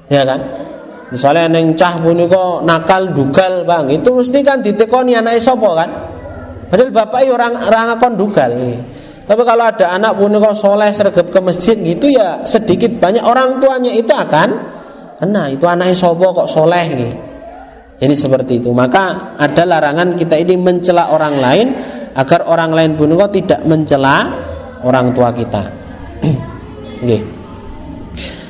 [0.07, 0.68] Ya kan?
[1.09, 5.89] Misalnya neng cah kok nakal dugal bang, itu mesti kan ditekoni anak sopo kan?
[6.69, 8.53] Padahal bapak orang orang akon dugal.
[8.53, 8.77] Nih.
[9.25, 13.93] Tapi kalau ada anak kok soleh sergap ke masjid gitu ya sedikit banyak orang tuanya
[13.93, 14.49] itu akan
[15.21, 17.13] kena itu anaknya sobo kok soleh nih.
[17.99, 18.69] Jadi seperti itu.
[18.71, 21.67] Maka ada larangan kita ini mencela orang lain
[22.15, 24.29] agar orang lain pun kok tidak mencela
[24.85, 25.63] orang tua kita.
[27.01, 27.19] Oke.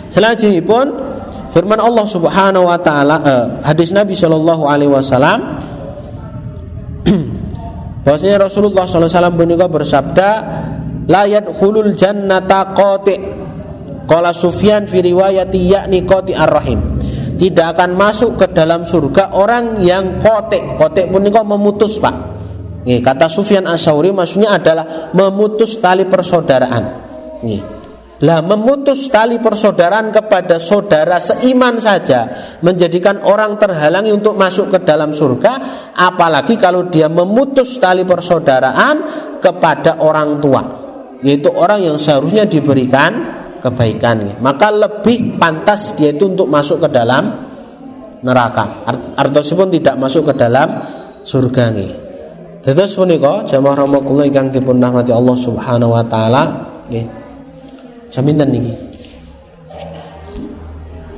[0.09, 0.85] Selanjutnya pun
[1.49, 5.59] firman Allah Subhanahu wa taala eh, hadis Nabi Shallallahu alaihi wasallam
[8.03, 10.29] Bahwasanya Rasulullah SAW juga bersabda,
[11.05, 13.15] "La yadkhulul jannata qati."
[14.09, 16.97] Qala Sufyan fi riwayati yakni qati ar-rahim.
[17.37, 20.75] Tidak akan masuk ke dalam surga orang yang kotek.
[20.81, 22.15] Kotek pun ini memutus pak.
[22.89, 26.83] Nih, kata Sufyan Asauri maksudnya adalah memutus tali persaudaraan.
[27.45, 27.78] Nih.
[28.19, 32.27] Lah memutus tali persaudaraan kepada saudara seiman saja
[32.59, 35.53] menjadikan orang terhalangi untuk masuk ke dalam surga,
[35.95, 38.95] apalagi kalau dia memutus tali persaudaraan
[39.39, 40.61] kepada orang tua,
[41.23, 44.43] yaitu orang yang seharusnya diberikan kebaikan.
[44.43, 47.23] Maka lebih pantas dia itu untuk masuk ke dalam
[48.19, 48.83] neraka.
[49.15, 50.67] Artinya pun tidak masuk ke dalam
[51.23, 51.91] surga nih.
[52.59, 56.43] Terus punika jamaah rahimakumullah ingkang dipun Allah Subhanahu wa taala
[56.91, 57.18] nggih.
[58.09, 58.65] Jaminan nih.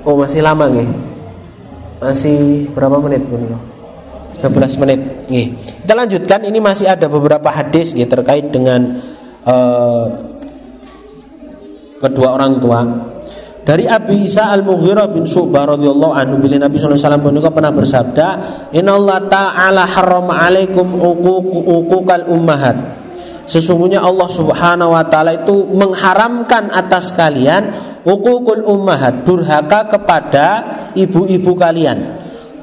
[0.04, 0.88] Oh masih lama nih.
[2.02, 3.40] Masih berapa menit pun
[4.42, 5.00] 13 menit.
[5.30, 5.54] Nih.
[5.86, 9.00] Kita lanjutkan ini masih ada beberapa hadis nih, terkait dengan
[9.46, 10.06] uh,
[12.02, 12.82] kedua orang tua.
[13.62, 18.28] Dari Abi Isa Al-Mughirah bin Syu'bah radhiyallahu anhu bila Nabi sallallahu alaihi wasallam pernah bersabda,
[18.74, 23.01] "Inna ta'ala harrama 'alaikum uquqal ummahat."
[23.52, 27.76] Sesungguhnya Allah Subhanahu wa taala itu mengharamkan atas kalian
[28.08, 30.48] hukukul ummahat, durhaka kepada
[30.96, 32.00] ibu-ibu kalian.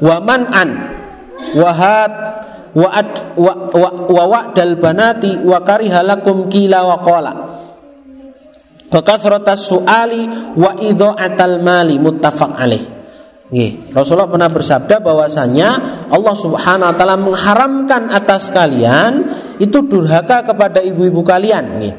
[0.00, 0.96] Wa man'an
[1.52, 2.12] wahat
[2.72, 7.32] wa ad, wa, wa, wa wa'dal banati wa karihalakum kila wa qala.
[8.88, 12.97] Wa kathratas su'ali wa idha'atal mali muttafaq alaih.
[13.48, 15.68] Nih, Rasulullah pernah bersabda bahwasanya
[16.12, 19.24] Allah Subhanahu wa taala mengharamkan atas kalian
[19.56, 21.92] itu durhaka kepada ibu-ibu kalian nih.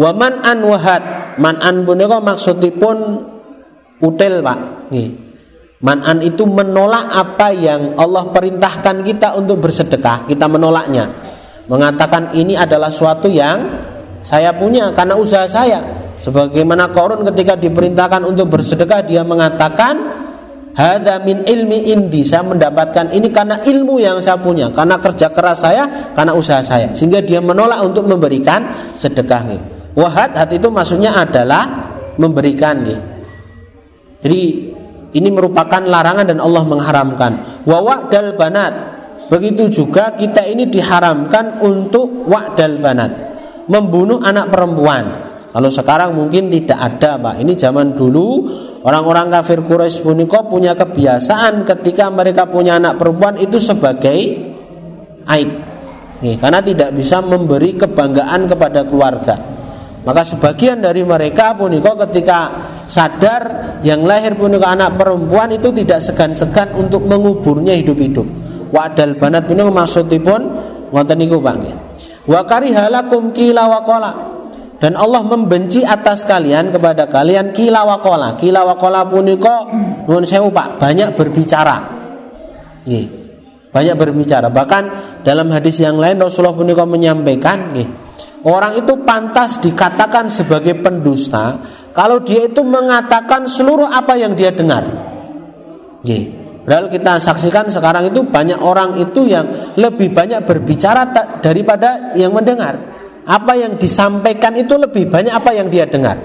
[0.00, 3.20] Wa man an wahat, man an punika maksudipun
[4.00, 4.58] utel, Pak.
[4.96, 5.08] Nih.
[5.84, 11.12] Man an itu menolak apa yang Allah perintahkan kita untuk bersedekah, kita menolaknya.
[11.68, 13.60] Mengatakan ini adalah suatu yang
[14.24, 15.84] saya punya karena usaha saya.
[16.16, 20.13] Sebagaimana Korun ketika diperintahkan untuk bersedekah dia mengatakan
[20.74, 25.62] Hada min ilmi indi Saya mendapatkan ini karena ilmu yang saya punya Karena kerja keras
[25.62, 29.46] saya Karena usaha saya Sehingga dia menolak untuk memberikan sedekah
[29.94, 33.00] Wahad hat itu maksudnya adalah memberikan nggih.
[34.26, 34.42] Jadi
[35.14, 37.32] ini merupakan larangan dan Allah mengharamkan.
[37.62, 38.74] Wa dal banat.
[39.30, 43.12] Begitu juga kita ini diharamkan untuk wa'dal banat.
[43.72, 45.23] Membunuh anak perempuan.
[45.54, 47.38] Kalau sekarang mungkin tidak ada, Pak.
[47.38, 48.42] Ini zaman dulu
[48.82, 54.18] orang-orang kafir Quraisy punika punya kebiasaan ketika mereka punya anak perempuan itu sebagai
[55.30, 55.50] aib.
[56.26, 59.34] Nih, karena tidak bisa memberi kebanggaan kepada keluarga.
[60.02, 62.50] Maka sebagian dari mereka puniko ketika
[62.90, 68.26] sadar yang lahir puniko anak perempuan itu tidak segan-segan untuk menguburnya hidup-hidup.
[68.74, 70.40] Wadal banat puniko maksudipun
[70.90, 71.56] wonten niku Pak
[72.26, 74.33] Wa karihalakum kila waqala.
[74.84, 78.36] Dan Allah membenci atas kalian kepada kalian kila waqala.
[78.36, 79.72] Kila waqala puniko
[80.04, 81.76] nuwun sewu Pak, banyak berbicara.
[82.84, 83.06] Nggih.
[83.72, 84.52] Banyak berbicara.
[84.52, 84.82] Bahkan
[85.24, 87.88] dalam hadis yang lain Rasulullah puniko menyampaikan nggih
[88.44, 91.56] Orang itu pantas dikatakan sebagai pendusta
[91.96, 94.84] kalau dia itu mengatakan seluruh apa yang dia dengar.
[96.04, 99.48] Jadi, Padahal kita saksikan sekarang itu banyak orang itu yang
[99.80, 101.08] lebih banyak berbicara
[101.40, 102.93] daripada yang mendengar.
[103.24, 106.20] Apa yang disampaikan itu lebih banyak apa yang dia dengar.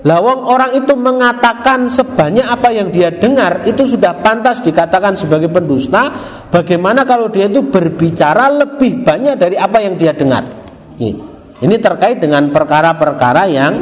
[0.00, 6.08] Lawang orang itu mengatakan sebanyak apa yang dia dengar itu sudah pantas dikatakan sebagai pendusta.
[6.48, 10.48] Bagaimana kalau dia itu berbicara lebih banyak dari apa yang dia dengar?
[11.60, 13.72] Ini terkait dengan perkara-perkara yang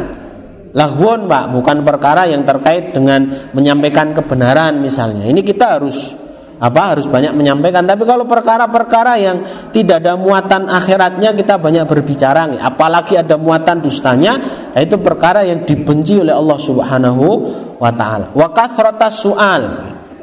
[0.75, 5.31] lahwon pak, bukan perkara yang terkait dengan menyampaikan kebenaran misalnya.
[5.31, 6.19] Ini kita harus
[6.59, 7.87] apa harus banyak menyampaikan.
[7.87, 9.37] Tapi kalau perkara-perkara yang
[9.71, 14.35] tidak ada muatan akhiratnya kita banyak berbicara, apalagi ada muatan dustanya,
[14.75, 17.27] nah itu perkara yang dibenci oleh Allah Subhanahu
[17.79, 18.35] wa taala.
[18.35, 19.63] Wa kathratas sual.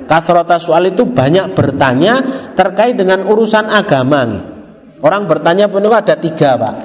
[0.06, 2.21] Kathratas soal itu banyak bertanya
[2.54, 4.54] terkait dengan urusan agama.
[5.02, 6.76] Orang bertanya pun ada tiga pak.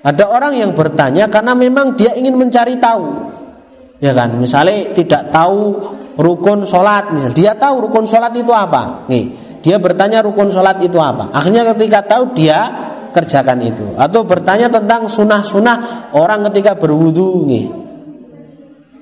[0.00, 3.04] Ada orang yang bertanya karena memang dia ingin mencari tahu,
[4.00, 4.32] ya kan?
[4.40, 5.76] Misalnya tidak tahu
[6.20, 9.24] rukun sholat, misal dia tahu rukun sholat itu apa, nih
[9.64, 11.32] dia bertanya rukun sholat itu apa.
[11.32, 12.58] Akhirnya ketika tahu dia
[13.16, 17.66] kerjakan itu, atau bertanya tentang sunah-sunah orang ketika berwudu, nih.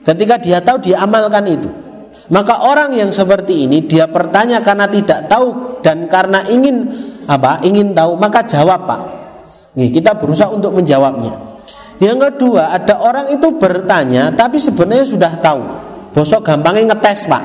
[0.06, 1.68] Ketika dia tahu dia amalkan itu.
[2.28, 6.88] Maka orang yang seperti ini dia bertanya karena tidak tahu dan karena ingin
[7.28, 9.00] apa ingin tahu maka jawab pak
[9.78, 11.30] Nih, kita berusaha untuk menjawabnya
[12.00, 15.62] yang kedua ada orang itu bertanya tapi sebenarnya sudah tahu
[16.18, 17.42] bosok gampangnya ngetes pak.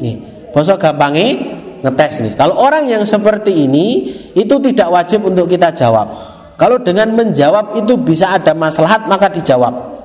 [0.00, 0.16] Nih
[0.56, 1.36] bosok gampangnya
[1.84, 2.32] ngetes nih.
[2.32, 6.08] Kalau orang yang seperti ini itu tidak wajib untuk kita jawab.
[6.56, 10.00] Kalau dengan menjawab itu bisa ada maslahat maka dijawab.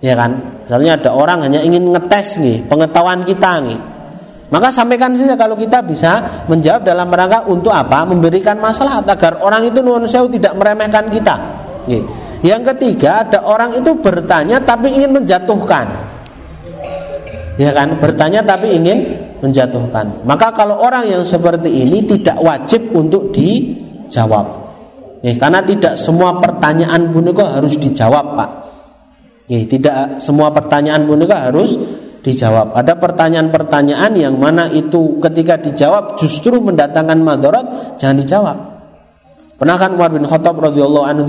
[0.00, 0.40] Ya kan?
[0.64, 3.76] Misalnya ada orang hanya ingin ngetes nih pengetahuan kita nih.
[4.48, 8.08] Maka sampaikan saja kalau kita bisa menjawab dalam rangka untuk apa?
[8.08, 11.34] Memberikan masalah agar orang itu sewu tidak meremehkan kita.
[12.40, 16.15] Yang ketiga ada orang itu bertanya tapi ingin menjatuhkan.
[17.56, 20.28] Ya kan, bertanya tapi ingin menjatuhkan.
[20.28, 24.68] Maka kalau orang yang seperti ini tidak wajib untuk dijawab.
[25.24, 28.50] Ya, karena tidak semua pertanyaan punika harus dijawab, Pak.
[29.48, 31.80] Ya, tidak semua pertanyaan punika harus
[32.26, 32.74] dijawab.
[32.74, 37.66] Ada pertanyaan-pertanyaan yang mana itu ketika dijawab justru mendatangkan madarat,
[37.96, 38.58] jangan dijawab.
[39.56, 41.24] Pernah kan Umar bin Khattab radhiyallahu anhu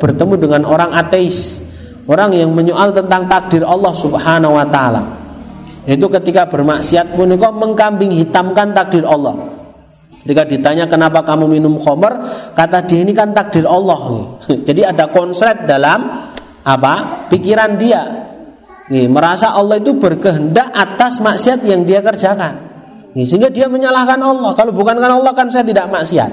[0.00, 1.60] bertemu dengan orang ateis,
[2.08, 5.17] orang yang menyoal tentang takdir Allah Subhanahu wa taala.
[5.88, 9.56] Itu ketika bermaksiat punika mengkambing hitamkan takdir Allah.
[10.20, 12.20] Ketika ditanya kenapa kamu minum khamar,
[12.52, 14.36] kata dia ini kan takdir Allah.
[14.68, 16.28] Jadi ada konslet dalam
[16.68, 17.24] apa?
[17.32, 18.28] pikiran dia
[18.88, 22.56] Nih, merasa Allah itu berkehendak atas maksiat yang dia kerjakan.
[23.12, 24.56] Nih, sehingga dia menyalahkan Allah.
[24.56, 26.32] Kalau bukan karena Allah kan saya tidak maksiat.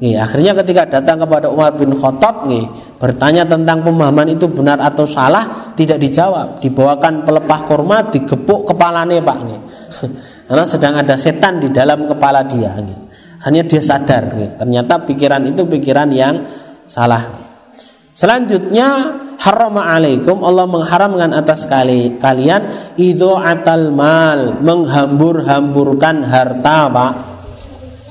[0.00, 2.64] Nih, akhirnya ketika datang kepada Umar bin Khattab nih,
[2.96, 6.58] bertanya tentang pemahaman itu benar atau salah, tidak dijawab.
[6.58, 9.60] Dibawakan pelepah kurma, digepuk kepalanya Pak nih.
[10.50, 12.74] Karena sedang ada setan di dalam kepala dia.
[13.38, 16.42] Hanya dia sadar ternyata pikiran itu pikiran yang
[16.90, 17.46] salah.
[18.16, 27.12] Selanjutnya haram alaikum Allah mengharamkan atas kali kalian atal mal menghambur-hamburkan harta Pak.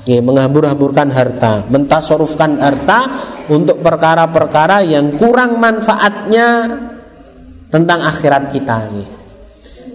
[0.08, 3.12] Menghambur-hamburkan harta, mentasorufkan harta
[3.52, 6.48] untuk perkara-perkara yang kurang manfaatnya
[7.68, 8.78] tentang akhirat kita.
[8.92, 9.06] Ya.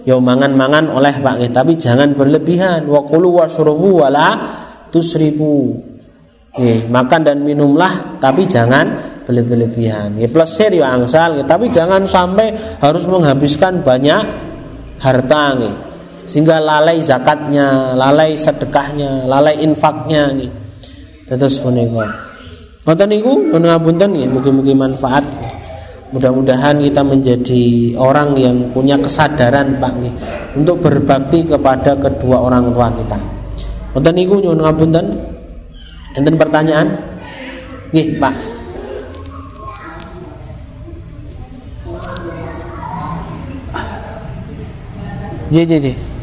[0.04, 2.84] Yo mangan-mangan oleh Pak, ya, tapi jangan berlebihan.
[2.84, 4.36] Wa kulu washrubu wala
[4.92, 5.80] tusribu.
[6.54, 10.14] Ya, makan dan minumlah tapi jangan berlebihan.
[10.20, 14.22] Ya plesir ya angsal, tapi jangan sampai harus menghabiskan banyak
[15.00, 15.56] harta.
[16.24, 20.50] Sehingga lalai zakatnya, lalai sedekahnya, lalai infaknya nih.
[21.24, 22.12] Terus menikah.
[22.84, 25.24] Ngoten niku nyuwun ngapunten nggih mugi-mugi manfaat.
[26.14, 30.14] Mudah-mudahan kita menjadi orang yang punya kesadaran Pak nggih
[30.54, 33.18] untuk berbakti kepada kedua orang tua kita.
[33.98, 35.06] Ngoten niku nyuwun ngapunten.
[36.14, 36.86] Enten pertanyaan?
[37.90, 38.34] Nggih, Pak.
[45.50, 46.13] Ji ji.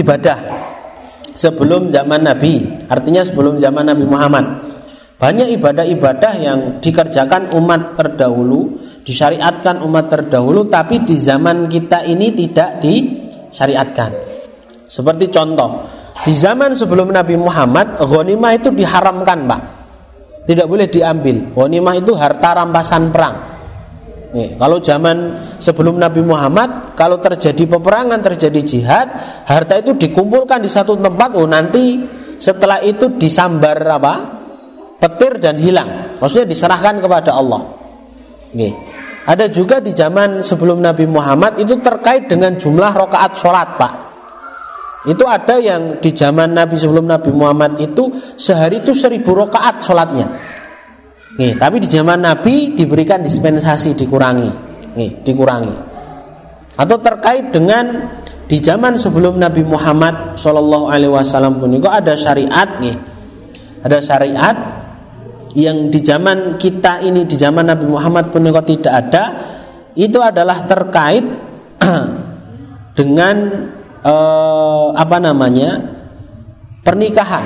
[0.00, 0.38] Ibadah
[1.36, 4.46] sebelum zaman Nabi, artinya sebelum zaman Nabi Muhammad.
[5.20, 12.80] Banyak ibadah-ibadah yang dikerjakan umat terdahulu, disyariatkan umat terdahulu, tapi di zaman kita ini tidak
[12.80, 14.10] disyariatkan.
[14.88, 15.84] Seperti contoh,
[16.24, 19.60] di zaman sebelum Nabi Muhammad, ghanimah itu diharamkan, Pak.
[20.48, 21.52] Tidak boleh diambil.
[21.52, 23.59] Ghanimah itu harta rampasan perang.
[24.30, 25.16] Nih, kalau zaman
[25.58, 29.06] sebelum Nabi Muhammad, kalau terjadi peperangan, terjadi jihad,
[29.42, 31.34] harta itu dikumpulkan di satu tempat.
[31.34, 31.98] Oh, nanti
[32.38, 34.14] setelah itu disambar apa?
[35.02, 36.20] Petir dan hilang.
[36.22, 37.62] Maksudnya diserahkan kepada Allah.
[38.54, 38.74] Nih.
[39.20, 43.92] Ada juga di zaman sebelum Nabi Muhammad itu terkait dengan jumlah rokaat sholat, Pak.
[45.10, 50.26] Itu ada yang di zaman Nabi sebelum Nabi Muhammad itu sehari itu seribu rokaat sholatnya.
[51.40, 54.52] Nih, tapi di zaman Nabi diberikan dispensasi dikurangi,
[54.92, 55.72] nih, dikurangi.
[56.76, 58.12] Atau terkait dengan
[58.44, 62.92] di zaman sebelum Nabi Muhammad Shallallahu Alaihi Wasallam pun itu ada syariat, nih,
[63.80, 64.56] ada syariat
[65.56, 69.24] yang di zaman kita ini di zaman Nabi Muhammad pun itu tidak ada,
[69.96, 71.24] itu adalah terkait
[73.00, 73.36] dengan
[74.04, 75.80] eh, apa namanya
[76.84, 77.44] pernikahan.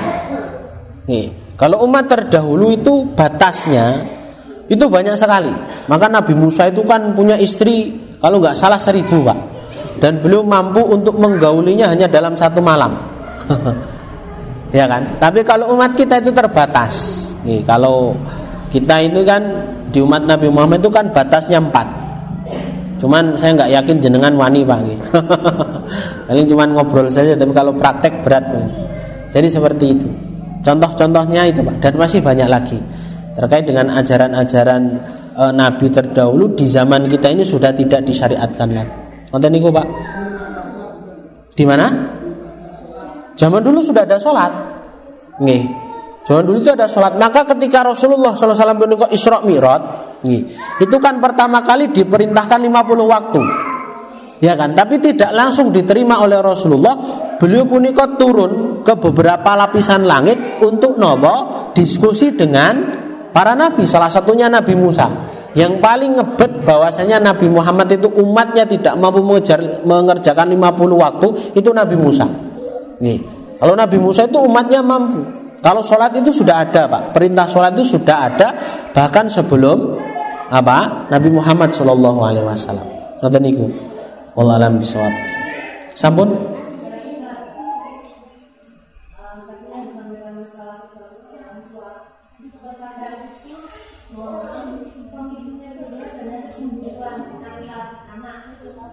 [1.07, 4.03] Nih, kalau umat terdahulu itu batasnya
[4.67, 5.51] itu banyak sekali.
[5.87, 9.37] Maka Nabi Musa itu kan punya istri kalau nggak salah seribu pak,
[10.01, 12.97] dan belum mampu untuk menggaulinya hanya dalam satu malam.
[14.77, 15.21] ya kan?
[15.21, 16.93] Tapi kalau umat kita itu terbatas.
[17.45, 18.17] Nih, kalau
[18.73, 19.45] kita itu kan
[19.93, 21.87] di umat Nabi Muhammad itu kan batasnya empat.
[22.97, 24.79] Cuman saya nggak yakin jenengan wani pak.
[26.33, 28.49] Ini cuman ngobrol saja, tapi kalau praktek berat.
[29.29, 30.07] Jadi seperti itu.
[30.65, 32.81] Contoh-contohnya itu pak, dan masih banyak lagi
[33.37, 34.81] terkait dengan ajaran-ajaran
[35.37, 38.95] e, Nabi terdahulu di zaman kita ini sudah tidak disyariatkan lagi.
[39.29, 39.85] Konten niku pak,
[41.53, 41.87] di mana?
[43.37, 44.51] Zaman dulu sudah ada sholat,
[45.43, 45.69] nih.
[46.25, 47.13] Zaman dulu itu ada sholat.
[47.21, 49.81] Maka ketika Rasulullah SAW menikah Isra Mi'raj,
[50.81, 53.41] itu kan pertama kali diperintahkan 50 waktu.
[54.41, 54.73] Ya kan?
[54.73, 56.97] Tapi tidak langsung diterima oleh Rasulullah.
[57.35, 62.79] Beliau punika turun ke beberapa lapisan langit untuk nopo diskusi dengan
[63.35, 63.83] para nabi.
[63.83, 65.35] Salah satunya Nabi Musa.
[65.55, 71.69] Yang paling ngebet bahwasanya Nabi Muhammad itu umatnya tidak mampu mengejar, mengerjakan 50 waktu itu
[71.71, 72.27] Nabi Musa.
[72.99, 73.23] Nih,
[73.55, 75.23] kalau Nabi Musa itu umatnya mampu.
[75.63, 78.47] Kalau sholat itu sudah ada pak, perintah sholat itu sudah ada
[78.91, 79.95] bahkan sebelum
[80.51, 82.85] apa Nabi Muhammad Shallallahu Alaihi Wasallam.
[83.23, 83.65] Nonton niku,
[84.35, 85.13] alam bisawab.
[85.95, 86.54] Sampun.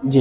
[0.03, 0.15] J.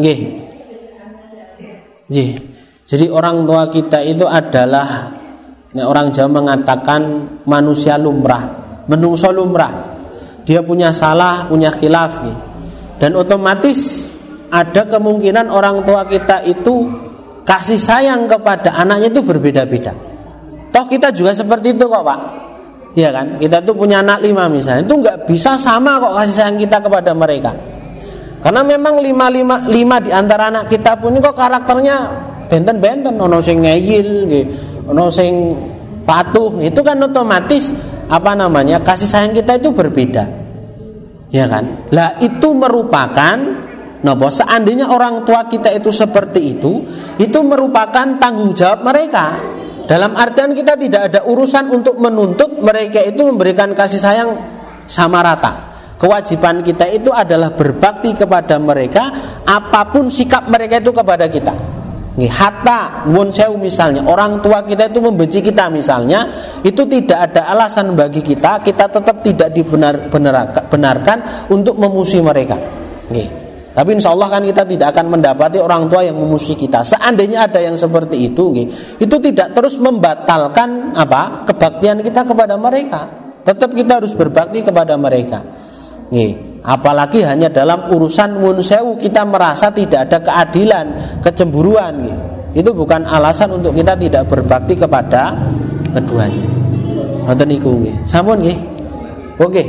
[0.00, 0.18] Nggih.
[2.08, 2.30] Nggih.
[2.84, 5.12] Jadi orang tua kita itu adalah
[5.70, 7.00] nek orang Jawa mengatakan
[7.46, 8.42] manusia lumrah,
[8.90, 9.72] menungso lumrah.
[10.44, 12.20] Dia punya salah, punya khilaf.
[12.98, 14.09] Dan otomatis
[14.50, 16.90] ada kemungkinan orang tua kita itu
[17.46, 19.94] kasih sayang kepada anaknya itu berbeda-beda.
[20.70, 22.20] Toh kita juga seperti itu kok, Pak.
[22.94, 23.26] Iya kan?
[23.38, 27.14] Kita tuh punya anak lima misalnya, itu nggak bisa sama kok kasih sayang kita kepada
[27.14, 27.54] mereka.
[28.42, 31.96] Karena memang lima lima lima di antara anak kita pun kok karakternya
[32.50, 34.26] benten-benten, ono sing ngeyil,
[34.90, 35.54] ono sing
[36.02, 37.70] patuh, itu kan otomatis
[38.10, 40.24] apa namanya kasih sayang kita itu berbeda,
[41.30, 41.86] ya kan?
[41.94, 43.38] Lah itu merupakan
[44.00, 46.80] Nopo seandainya orang tua kita itu seperti itu,
[47.20, 49.36] itu merupakan tanggung jawab mereka.
[49.84, 54.30] Dalam artian kita tidak ada urusan untuk menuntut mereka itu memberikan kasih sayang
[54.86, 55.70] sama rata
[56.00, 59.12] kewajiban kita itu adalah berbakti kepada mereka
[59.44, 61.52] apa pun sikap mereka itu kepada kita
[62.20, 66.26] hatta mun misalnya orang tua kita itu membenci kita misalnya
[66.60, 72.56] itu tidak ada alasan bagi kita kita tetap tidak dibenarkan untuk memusuhi mereka
[73.10, 73.39] Nih.
[73.70, 76.82] Tapi insya Allah kan kita tidak akan mendapati orang tua yang memusuhi kita.
[76.82, 78.50] Seandainya ada yang seperti itu,
[78.98, 83.06] itu tidak terus membatalkan apa kebaktian kita kepada mereka.
[83.46, 85.40] Tetap kita harus berbakti kepada mereka.
[86.60, 90.86] Apalagi hanya dalam urusan munsewu kita merasa tidak ada keadilan,
[91.24, 92.04] kecemburuan.
[92.52, 95.38] Itu bukan alasan untuk kita tidak berbakti kepada
[95.94, 96.46] keduanya.
[97.24, 97.72] Nonton niku.
[98.04, 98.58] Sampun nggih.
[99.40, 99.62] Oke.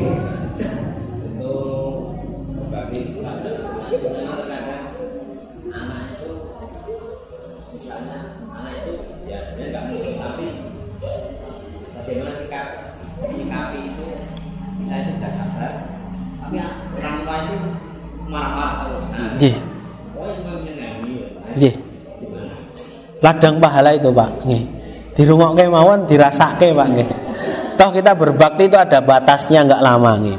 [19.41, 19.55] Nggih.
[21.57, 21.73] Nggih.
[23.21, 24.29] Ladang pahala itu, Pak.
[24.45, 24.63] Nggih.
[25.17, 27.09] Dirungokke mawon dirasake, Pak nggih.
[27.75, 30.37] Toh kita berbakti itu ada batasnya enggak lama nggih.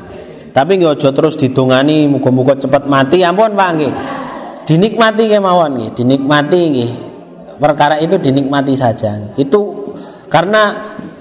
[0.55, 3.93] Tapi nggih aja terus didongani muga-muga cepat mati, ampun Pak nggih.
[4.63, 7.12] Dinikmati nggih mawon nggih, dinikmati nggih.
[7.63, 9.23] Perkara itu dinikmati saja.
[9.39, 9.95] Itu
[10.27, 10.75] karena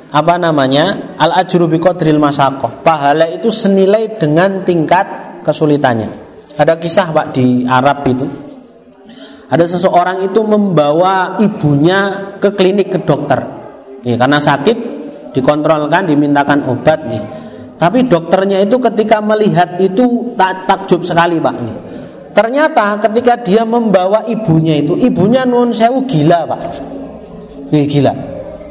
[0.10, 1.14] apa namanya?
[1.22, 2.82] Al ajru biqadril masyaqqah.
[2.82, 6.10] Pahala itu senilai dengan tingkat kesulitannya.
[6.58, 8.26] Ada kisah Pak di Arab itu.
[9.54, 13.38] Ada seseorang itu membawa ibunya ke klinik ke dokter.
[14.02, 14.78] Ya, karena sakit
[15.38, 17.24] dikontrolkan, dimintakan obat nih.
[17.78, 21.56] Tapi dokternya itu ketika melihat itu tak takjub sekali Pak.
[21.62, 21.91] Nih.
[22.32, 26.62] Ternyata ketika dia membawa ibunya itu, ibunya non sewu gila Pak.
[27.72, 28.14] Nih, gila.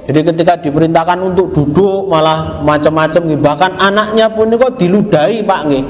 [0.08, 5.84] Jadi ketika diperintahkan untuk duduk malah macam-macam bahkan anaknya pun kok diludahi Pak nih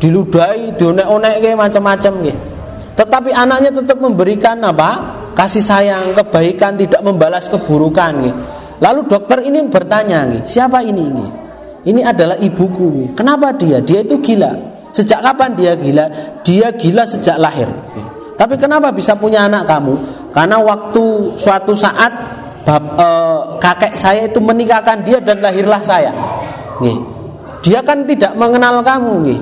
[0.00, 2.40] diludahi, dionek-onek macam-macam gitu.
[2.96, 5.20] Tetapi anaknya tetap memberikan apa?
[5.36, 8.36] Kasih sayang, kebaikan, tidak membalas keburukan gitu.
[8.80, 11.26] Lalu dokter ini bertanya gitu, siapa ini ini?
[11.86, 12.86] Ini adalah ibuku.
[13.04, 13.12] Gitu.
[13.16, 13.84] Kenapa dia?
[13.84, 14.75] Dia itu gila.
[14.96, 16.08] Sejak kapan dia gila?
[16.40, 17.68] Dia gila sejak lahir.
[18.40, 19.92] Tapi kenapa bisa punya anak kamu?
[20.32, 22.12] Karena waktu suatu saat
[22.64, 23.08] bab, e,
[23.60, 26.16] kakek saya itu menikahkan dia dan lahirlah saya.
[26.80, 26.96] Nih.
[27.60, 29.40] Dia kan tidak mengenal kamu, nih.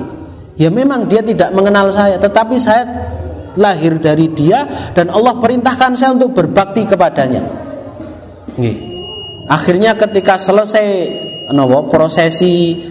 [0.59, 2.83] Ya memang dia tidak mengenal saya, tetapi saya
[3.55, 7.43] lahir dari dia dan Allah perintahkan saya untuk berbakti kepadanya.
[8.59, 8.75] Nih.
[9.47, 10.87] Akhirnya ketika selesai
[11.53, 12.81] nopo prosesi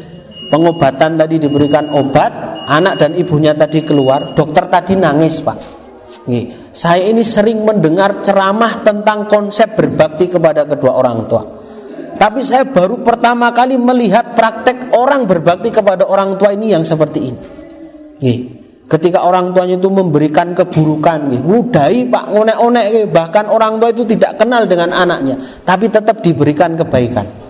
[0.53, 5.59] pengobatan tadi diberikan obat, anak dan ibunya tadi keluar, dokter tadi nangis, Pak.
[6.25, 11.45] Nih, saya ini sering mendengar ceramah tentang konsep berbakti kepada kedua orang tua.
[12.17, 17.21] Tapi saya baru pertama kali melihat praktek orang berbakti kepada orang tua ini yang seperti
[17.21, 17.41] ini.
[18.25, 18.39] Nih,
[18.89, 24.41] ketika orang tuanya itu memberikan keburukan, nih, ludahi pak onek-onek, bahkan orang tua itu tidak
[24.41, 25.37] kenal dengan anaknya,
[25.69, 27.44] tapi tetap diberikan kebaikan.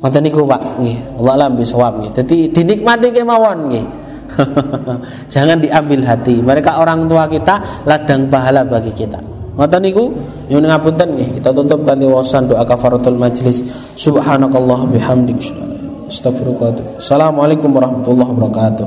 [0.00, 0.96] Ngoten niku Pak, nggih.
[1.20, 2.10] Allah alam bisawab nggih.
[2.16, 3.86] Dadi dinikmati kemawon nggih.
[5.32, 6.40] Jangan diambil hati.
[6.40, 9.20] Mereka orang tua kita ladang pahala bagi kita.
[9.60, 10.08] Ngoten niku
[10.48, 11.28] nyuwun ngapunten nggih.
[11.36, 13.60] Kita tutup kanthi wasan doa kafaratul majlis.
[14.00, 15.52] Subhanakallah bihamdik.
[16.08, 16.96] Astagfirullah.
[16.96, 18.86] Assalamualaikum warahmatullahi wabarakatuh.